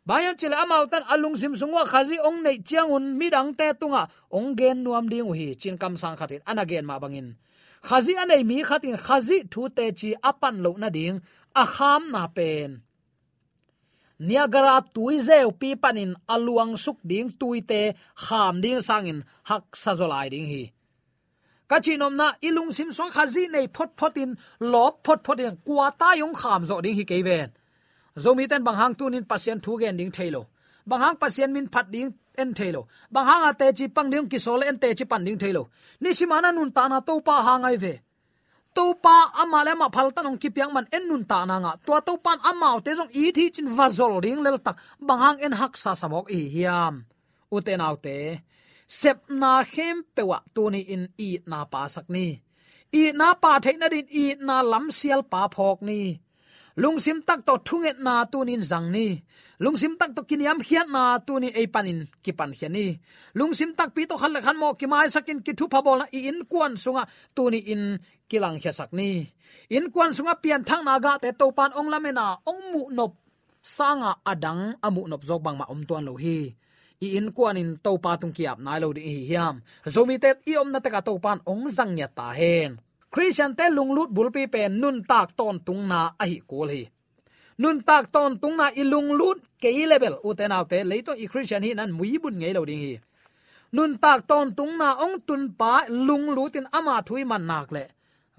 Bayam 0.09 0.35
chile 0.35 0.57
amau 0.63 0.85
tan 0.91 1.07
alung 1.13 1.37
sim 1.41 1.55
sungwa 1.55 1.83
khazi 1.87 2.19
ong 2.19 2.43
nei 2.43 2.59
chiangun 2.67 3.15
midang 3.19 3.51
te 3.59 3.67
tunga. 3.81 4.03
Ong 4.37 4.49
gen 4.59 4.83
nuam 4.85 5.07
ding 5.13 5.31
hi 5.39 5.55
chin 5.61 5.77
kam 5.79 5.95
sang 5.97 6.17
khatin 6.19 6.43
anagen 6.51 6.85
ma 6.87 6.99
bangin 7.03 7.29
khazi 7.88 8.12
anei 8.23 8.42
mi 8.51 8.57
khatin 8.68 8.97
khazi 9.07 9.37
thu 9.53 9.62
te 9.77 9.85
chi 9.99 10.11
apan 10.31 10.57
lo 10.64 10.71
na 10.83 10.88
ding, 10.97 11.18
a 11.62 11.64
kham 11.75 12.03
na 12.14 12.23
pen. 12.37 12.71
Niagara 14.27 14.77
tuizeu 14.95 15.49
pi 15.61 15.71
panin 15.83 16.12
aluang 16.35 16.75
suk 16.85 16.99
ding 17.11 17.29
tuite 17.40 17.83
kham 18.25 18.55
ding 18.64 18.81
sangin 18.88 19.18
hak 19.49 19.64
sazolai 19.83 20.29
ding 20.35 20.47
hi. 20.53 20.64
Kachinom 21.71 22.14
na 22.21 22.27
ilung 22.49 22.71
sim 22.77 22.90
song 22.97 23.11
khazi 23.16 23.42
nei 23.55 23.66
phot 23.77 23.90
photin, 23.99 24.31
lop 24.73 24.95
phot 25.05 25.21
photin 25.27 25.53
kwa 25.66 25.87
ta 26.01 26.09
yong 26.21 26.35
kham 26.40 26.62
zo 26.68 26.77
ding 26.85 26.97
hi 26.99 27.05
keven 27.11 27.51
zomi 28.16 28.49
ten 28.49 28.64
bang 28.64 28.77
hang 28.77 28.95
tunin 28.95 29.25
pasien 29.25 29.59
thu 29.64 29.79
gen 29.81 29.97
ding 29.97 30.11
thailo 30.16 30.42
bang 30.87 31.01
hang 31.01 31.16
pasien 31.16 31.53
min 31.53 31.66
phat 31.73 31.87
ding 31.90 32.11
en 32.40 32.51
thailo 32.59 32.83
bang 33.12 33.27
hang 33.31 33.45
te 33.61 33.66
chi 33.79 33.87
pang 33.97 34.09
ding 34.12 34.29
ki 34.31 34.38
sol 34.38 34.62
en 34.68 34.79
te 34.83 34.88
chi 34.99 35.05
pan 35.11 35.25
ding 35.27 35.38
thailo 35.42 35.62
ni 36.03 36.11
simana 36.18 36.49
nun 36.57 36.71
ta 36.77 36.83
na 36.88 36.99
to 37.09 37.14
pa 37.27 37.35
hangai 37.47 37.77
ve. 37.85 37.95
To 38.77 38.97
pa 39.05 39.16
ama 39.42 39.61
le 39.66 39.73
ma 39.77 39.87
phal 39.92 40.09
tanong 40.16 40.40
ki 40.40 40.49
piang 40.57 40.73
man 40.73 40.87
en 40.97 41.05
nun 41.09 41.25
ta 41.31 41.45
na 41.45 41.57
nga. 41.61 41.73
To 41.87 41.92
to 42.07 42.12
pan 42.25 42.38
amao 42.51 42.81
te 42.85 42.90
jong 42.99 43.12
i 43.23 43.25
thi 43.37 43.45
chin 43.55 43.68
vazol 43.79 44.14
ding 44.25 44.40
lel 44.45 44.59
tak. 44.66 44.77
Bang 45.07 45.21
hang 45.25 45.38
en 45.45 45.53
hak 45.61 45.77
sa 45.83 45.92
samok 46.01 46.27
i 46.38 46.40
hiam. 46.55 46.95
Uten 47.55 47.85
autte 47.87 48.16
sep 48.99 49.18
na 49.40 49.53
khem 49.73 49.97
pewa 50.14 50.38
tu 50.55 50.62
ni 50.73 50.81
in 50.95 51.05
i 51.29 51.31
na 51.51 51.59
pa 51.73 51.83
sak 51.95 52.07
ni. 52.14 52.27
I 53.01 53.03
na 53.21 53.29
pa 53.42 53.53
the 53.64 53.73
na 53.81 53.87
din 53.92 54.09
i 54.23 54.25
na 54.47 54.57
lam 54.73 54.87
sial 54.99 55.23
pa 55.33 55.42
phok 55.55 55.79
ni 55.88 56.01
lungsim 56.77 57.19
tak 57.27 57.45
to 57.47 57.55
thunget 57.67 57.97
na 58.01 58.25
tunin 58.33 58.63
zangni 58.71 59.21
lungsim 59.61 59.95
tak 60.01 60.11
to 60.17 60.23
kiniam 60.29 60.59
khiat 60.59 60.89
na 60.89 61.21
tu 61.27 61.37
ni 61.43 61.49
ei 61.53 61.67
panin 61.75 62.09
kipan 62.25 62.51
khiani 62.59 62.87
lungsim 63.39 63.71
tak 63.79 63.93
pi 63.95 64.09
to 64.11 64.15
khal 64.21 64.33
khan 64.45 64.57
mo 64.63 64.69
ki 64.79 64.87
mai 64.93 65.09
sakin 65.15 65.39
ki 65.45 65.53
thu 65.59 65.65
phabol 65.73 66.01
na 66.01 66.07
in 66.11 66.39
kwan 66.51 66.73
sunga 66.83 67.05
tuni 67.37 67.61
in 67.73 67.83
kilang 68.31 68.57
khia 68.63 68.73
sakni 68.79 69.11
in 69.77 69.85
kwan 69.95 70.11
sunga 70.17 70.35
pian 70.43 70.63
thang 70.69 70.83
na 70.87 70.95
ga 71.05 71.13
te 71.23 71.29
to 71.41 71.47
pan 71.57 71.71
ong 71.79 71.89
lamena 71.93 72.27
ong 72.51 72.63
mu 72.73 72.83
nop 72.97 73.13
sanga 73.63 74.19
adang 74.27 74.75
amu 74.83 75.07
nop 75.07 75.23
jok 75.29 75.41
bang 75.45 75.57
ma 75.61 75.65
om 75.73 75.81
tuan 75.89 76.05
lo 76.09 76.15
hi. 76.19 76.51
I 77.03 77.19
in 77.19 77.35
kwan 77.35 77.59
in 77.59 77.71
to 77.83 77.99
pa 77.99 78.15
tung 78.15 78.35
kiap 78.37 78.59
nai 78.63 78.79
lo 78.83 78.95
di 78.95 79.03
hi 79.03 79.15
hiam. 79.31 79.63
Zomi 79.87 80.17
te 80.23 80.31
i 80.51 80.55
om 80.59 80.71
na 80.71 80.79
te 80.83 80.89
ka 80.95 81.01
to 81.03 81.19
pan 81.25 81.39
ong 81.47 81.67
zang 81.77 81.93
nya 81.99 82.07
ta 82.07 82.31
hen 82.39 82.79
christian 83.12 83.53
te 83.59 83.64
lunglut 83.77 84.11
bulpi 84.16 84.44
pen 84.55 84.81
nun 84.81 84.96
tak 85.11 85.29
ton 85.38 85.57
tung 85.66 85.83
na 85.90 86.01
a 86.22 86.25
hi 86.31 86.38
kol 86.51 86.68
hi. 86.75 86.83
Nun 87.62 87.77
tak 87.88 88.05
ton 88.14 88.33
tung 88.40 88.57
na 88.57 88.66
ilung 88.81 89.11
lut 89.20 89.38
ke 89.61 89.70
level 89.92 90.14
u 90.25 90.35
te 90.38 90.44
naw 90.48 90.64
te 90.70 90.79
leito 90.90 91.12
i 91.22 91.27
christian 91.33 91.62
hi 91.62 91.70
nan 91.75 91.90
mui 91.98 92.18
bun 92.22 92.38
ngei 92.40 92.55
lo 92.57 92.64
ding 92.64 92.83
hi. 92.87 92.94
Nun 93.77 93.98
tak 94.03 94.20
ton 94.31 94.55
tung 94.59 94.75
na 94.81 94.88
ong 95.05 95.16
tun 95.27 95.42
pa 95.61 95.85
lung 95.88 96.27
lutin 96.37 96.66
ama 96.72 96.94
thui 97.07 97.25
man 97.25 97.44
nak 97.51 97.68
le. 97.77 97.85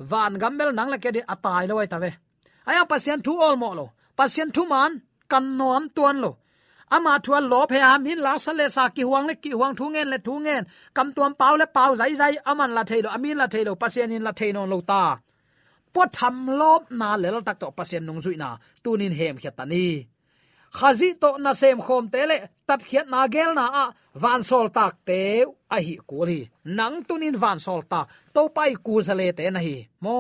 Van 0.09 0.33
gambel 0.41 0.69
nang 0.73 0.89
la 0.89 0.97
ke 0.97 1.09
di 1.15 1.21
atai 1.33 1.67
lo 1.69 1.77
ai 1.77 1.88
ta 1.88 1.97
ve. 2.03 2.12
Aya 2.69 2.86
pasien 2.91 3.21
thu 3.25 3.33
ol 3.47 3.55
mo 3.62 3.69
lo. 3.79 3.86
Pasien 4.17 4.49
thu 4.55 4.63
man 4.73 4.91
kan 5.31 5.45
nom 5.57 5.83
tuan 5.95 6.17
lo 6.23 6.31
ama 6.95 7.13
thua 7.25 7.39
lo 7.51 7.62
phe 7.71 7.79
am, 7.91 8.01
hin 8.10 8.19
la 8.25 8.34
sa 8.45 8.51
le 8.60 8.65
sa, 8.75 8.84
ki 8.95 9.03
huang 9.10 9.25
le, 9.29 9.36
ki 9.43 9.51
huang 9.58 9.73
thu 9.79 9.86
ngen 9.93 10.08
le 10.13 10.17
thu 10.25 10.34
ngen. 10.45 10.63
Kam 10.95 11.08
tuam 11.15 11.32
pau 11.41 11.53
le 11.62 11.65
pau 11.75 11.91
zai 11.99 12.13
zai, 12.21 12.34
aman 12.51 12.71
la 12.77 12.84
thailo 12.89 13.10
amin 13.15 13.38
la 13.41 13.47
thailo 13.53 13.71
pasien 13.82 14.12
in 14.15 14.23
la 14.27 14.34
thaino 14.39 14.62
lo 14.71 14.77
ta. 14.91 15.03
Po 15.93 16.01
tham 16.17 16.36
lop 16.60 16.82
na 16.99 17.10
le 17.21 17.27
tak 17.47 17.58
to, 17.62 17.67
pasien 17.77 18.03
nong 18.08 18.21
zui 18.25 18.36
na 18.43 18.49
tunin 18.84 19.13
hem 19.19 19.36
khetani 19.43 19.88
khazi 20.77 21.10
to 21.21 21.29
na 21.43 21.51
sem 21.62 21.79
khom 21.86 22.06
tele 22.13 22.38
tat 22.67 22.82
khiat 22.88 23.08
na 23.13 23.19
gel 23.34 23.51
na 23.60 23.65
a, 23.84 23.86
van 24.23 24.41
sol 24.49 24.67
tak 24.77 24.93
te 25.08 25.21
a 25.75 25.77
hi 25.86 25.95
kuri 26.10 26.39
nang 26.77 26.95
tunin 27.08 27.36
van 27.43 27.60
sol 27.65 27.82
ta, 27.91 28.01
to 28.34 28.41
pai 28.56 28.71
ku 28.86 28.93
zale 29.08 29.27
te 29.38 29.45
na 29.56 29.60
hi. 29.65 29.75
Mo 30.03 30.17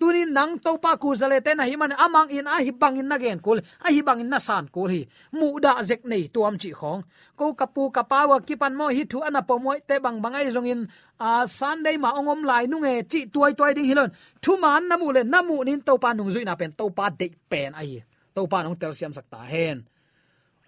tunin 0.00 0.32
nang 0.32 0.56
to 0.64 0.72
pa 0.80 0.96
ku 0.96 1.12
zale 1.20 1.38
te 1.44 1.52
na 1.52 1.64
himan 1.68 1.92
amang 2.04 2.32
in 2.32 2.48
a 2.48 2.56
hi 2.64 2.72
bangin 2.72 3.08
na 3.10 3.16
gen 3.20 3.38
kul, 3.44 3.58
a 3.60 3.88
hi 3.94 4.00
bangin 4.08 4.32
na 4.32 4.38
san 4.40 4.64
kul 4.74 4.88
hi. 4.88 5.02
Mu 5.38 5.60
da 5.64 5.72
zek 5.88 6.02
nei 6.10 6.24
tuam 6.34 6.54
chi 6.62 6.70
khong. 6.80 7.00
Ko 7.38 7.52
kapu 7.60 7.82
kapawa 7.96 8.36
kipan 8.46 8.74
mo 8.80 8.86
hi 8.96 9.04
thu 9.10 9.18
ana 9.20 9.40
po 9.48 9.54
moi 9.64 9.78
te 9.88 10.00
bang 10.04 10.18
bangai 10.24 10.48
zong 10.56 10.68
in. 10.72 10.80
A 11.20 11.44
sunday 11.58 11.96
ma 12.00 12.10
ongom 12.18 12.40
lai 12.50 12.64
nu 12.70 12.76
nge 12.80 12.94
chi 13.12 13.20
tuai 13.34 13.52
tuai 13.58 13.72
ding 13.76 13.88
hilon 13.90 14.10
thu 14.42 14.52
man 14.62 14.88
namu 14.88 15.12
le 15.16 15.22
namu 15.32 15.56
nin 15.68 15.80
to 15.86 15.92
pa 16.02 16.10
nung 16.16 16.30
zui 16.34 16.44
na 16.48 16.54
pen 16.60 16.72
to 16.78 16.84
pa 16.96 17.06
de 17.20 17.28
pen 17.50 17.70
ai 17.80 18.00
to 18.34 18.42
pa 18.50 18.58
nong 18.64 18.76
tel 18.80 18.92
siam 18.98 19.12
sakta 19.16 19.40
hen. 19.52 19.76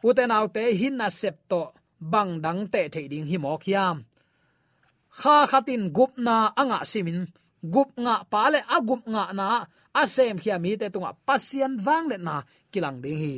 Uten 0.05 0.31
autte 0.37 0.63
hin 0.81 0.95
na 1.01 1.09
sep 1.21 1.37
to 1.51 1.61
bang 2.13 2.33
dang 2.45 2.61
te 2.73 2.81
thei 2.93 3.07
ding 3.13 3.27
hi 3.31 3.37
mo 3.45 3.57
khiam 3.65 3.97
kha 5.21 5.37
khatin 5.51 5.83
gupna 5.97 6.37
anga 6.61 6.81
simin 6.93 7.21
gup 7.63 7.95
nga 7.95 8.27
pale 8.27 8.61
a 8.67 8.77
gup 8.83 9.07
nga 9.07 9.31
na, 9.31 9.63
a 9.95 10.03
sem 10.11 10.37
khia 10.43 10.59
mi 10.59 10.75
te 10.75 10.91
tunga 10.91 11.15
pasian 11.15 11.79
wang 11.79 12.11
le 12.11 12.19
na, 12.19 12.43
kilang 12.75 12.99
ding 12.99 13.19
hi. 13.19 13.35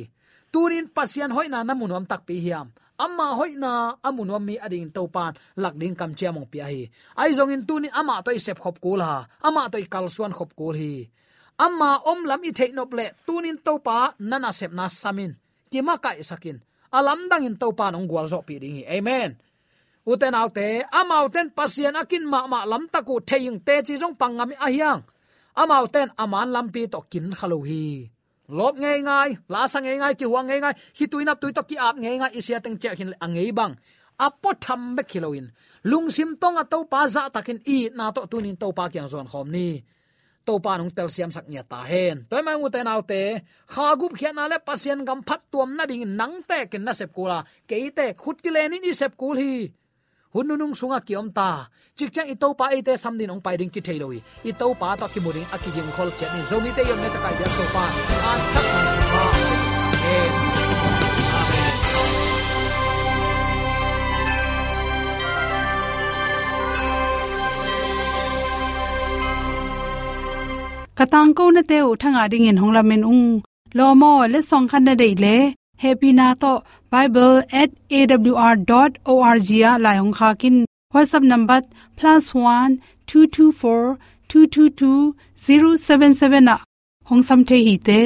Tunin 0.49 0.89
pasian 0.89 1.31
namun 1.31 1.93
om 1.93 2.05
tak 2.07 2.25
pi 2.25 2.41
hiam. 2.41 2.73
Amma 2.95 3.35
hoi 3.35 3.59
na 3.59 3.99
amun 3.99 4.31
om 4.31 4.39
mi 4.39 4.55
ading 4.55 4.87
topan 4.95 5.35
lak 5.59 5.75
ding 5.75 5.99
kam 5.99 6.15
chia 6.15 6.31
mong 6.31 6.47
pi 6.47 6.59
hi. 6.63 6.87
Ai 7.19 7.35
zong 7.35 7.51
in 7.51 7.67
tuni 7.67 7.91
ama 7.91 8.23
toi 8.23 8.39
sep 8.39 8.55
khop 8.55 8.79
kul 8.79 9.03
ha, 9.03 9.27
ama 9.43 9.67
toi 9.67 9.83
kal 9.83 10.07
suan 10.07 10.31
khop 10.31 10.55
kul 10.55 10.75
hi. 10.79 11.03
Amma 11.59 11.99
om 12.07 12.23
lam 12.23 12.39
i 12.47 12.51
thei 12.55 12.71
nop 12.71 12.95
le, 12.95 13.11
tunin 13.27 13.59
topa 13.59 14.15
nana 14.19 14.51
sep 14.55 14.71
na 14.71 14.87
samin. 14.87 15.35
Kima 15.67 15.99
kai 15.99 16.23
sakin. 16.23 16.57
Alam 16.95 17.27
dang 17.27 17.43
in 17.43 17.59
topa 17.59 17.91
ong 17.91 18.07
gwal 18.07 18.31
zo 18.31 18.39
pi 18.47 18.55
ding 18.63 18.79
hi. 18.79 18.83
Amen 18.95 19.35
uten 20.11 20.35
autte 20.41 20.67
amauten 20.99 21.47
pasien 21.57 21.95
akin 22.01 22.23
ma 22.31 22.39
ma 22.51 22.59
lam 22.71 22.83
taku 22.93 23.15
theing 23.29 23.59
te 23.67 23.75
chi 23.85 23.93
jong 24.01 24.15
pangam 24.21 24.51
a 24.65 24.67
hiang. 24.73 25.01
Amauten 25.61 26.09
aman 26.23 26.49
lampi 26.55 26.81
to 26.93 26.99
kin 27.11 27.27
khalo 27.39 27.59
hi. 27.69 28.09
Lop 28.57 28.75
ngai 28.77 29.01
ngai, 29.01 29.29
la 29.49 29.67
sang 29.67 29.83
ngai 29.83 29.97
ngai, 29.97 30.13
ki 30.19 30.25
huang 30.25 30.47
ngai 30.47 30.59
ngai, 30.61 30.75
hi 30.97 31.05
tuina 31.11 31.33
tui 31.41 31.51
to 31.57 31.61
ki 31.69 31.75
ap 31.87 31.95
ngai 31.97 32.17
ngai, 32.21 32.31
isia 32.39 32.59
teng 32.59 32.77
che 32.81 32.89
hin 32.99 33.11
angei 33.25 33.51
bang. 33.51 33.73
Apo 34.25 34.49
tham 34.61 34.95
be 34.95 35.03
khiloin. 35.03 35.45
Lungsim 35.89 36.37
tong 36.41 36.57
ato 36.57 36.77
pa 36.91 37.07
za 37.07 37.23
takin 37.29 37.59
i, 37.65 37.89
na 37.97 38.11
to 38.15 38.21
tunin 38.31 38.55
to 38.61 38.67
pa 38.77 38.85
kyang 38.93 39.09
zon 39.13 39.27
khom 39.31 39.47
ni. 39.55 39.83
To 40.45 40.53
pa 40.59 40.77
nong 40.77 40.91
tel 40.95 41.09
siam 41.09 41.31
sak 41.35 41.45
nya 41.49 41.63
ta 41.71 41.79
hen. 41.91 42.17
Toy 42.29 42.41
mai 42.45 42.57
mu 42.61 42.69
te 42.69 42.79
nau 42.83 43.01
te, 43.01 43.21
kha 43.73 43.95
gup 43.99 44.13
khian 44.19 44.37
le 44.51 44.57
pasien 44.67 44.99
gam 45.07 45.19
phat 45.27 45.41
tuam 45.51 45.69
na 45.77 45.83
ding 45.89 46.05
nang 46.19 46.35
te 46.49 46.59
ken 46.71 46.83
na 46.85 46.93
sep 46.93 47.09
kula. 47.15 47.39
Ke 47.69 47.77
te 47.97 48.05
khut 48.21 48.37
ki 48.43 48.49
le 48.55 48.61
ni 48.69 48.93
sep 48.93 49.17
kul 49.17 49.37
hi 49.41 49.55
hununung 50.35 50.75
sunga 50.79 50.99
ki 51.07 51.13
om 51.21 51.29
ta. 51.37 51.49
Chik 51.97 52.09
chang 52.15 52.29
ito 52.33 52.47
pa 52.59 52.65
ite 52.77 52.93
samdin 53.03 53.31
ong 53.33 53.41
pai 53.45 53.55
ding 53.59 53.71
ki 53.75 53.81
thailoi 53.87 54.19
ito 54.49 54.67
pa 54.81 54.89
to 54.99 55.07
ki 55.13 55.19
muring 55.25 55.47
aki 55.55 55.69
ding 55.75 55.91
khol 55.95 56.09
chet 56.17 56.29
ni 56.35 56.41
zomi 56.49 56.71
te 56.77 56.83
yom 56.89 56.99
ne 57.03 57.09
ta 57.13 57.19
kai 57.23 57.33
dia 57.39 57.47
so 57.55 57.63
pa. 57.75 57.85
As 58.31 58.43
thak 58.53 58.67
ma 59.13 59.23
amen. 59.31 60.31
Katang 70.99 71.31
ko 71.37 71.45
na 71.55 71.61
te 71.69 71.77
u 71.87 71.91
thanga 72.01 72.23
ding 72.31 72.47
in 72.49 72.59
hongla 72.61 72.81
men 72.89 73.03
ung. 73.13 73.27
Lo 73.77 73.87
mo 74.01 74.11
le 74.33 74.39
song 74.49 74.67
khan 74.71 74.83
na 74.87 74.93
dei 75.01 75.13
le 75.23 75.35
happy 75.83 76.11
na 76.19 76.27
to 76.41 76.51
bible@awr.org 76.91 77.49
ya 79.63 79.71
la 79.85 79.91
hong 79.99 80.15
kha 80.19 80.29
kin. 80.41 80.57
Whatsapp 80.93 81.23
number 81.31 81.59
+1 81.97 82.71
224 83.07 83.97
222 84.29 85.15
077 85.35 86.43
na. 86.49 86.55
Hong 87.09 87.21
sam 87.27 87.39
the 87.49 87.57
hi 87.65 87.75
te. 87.87 87.99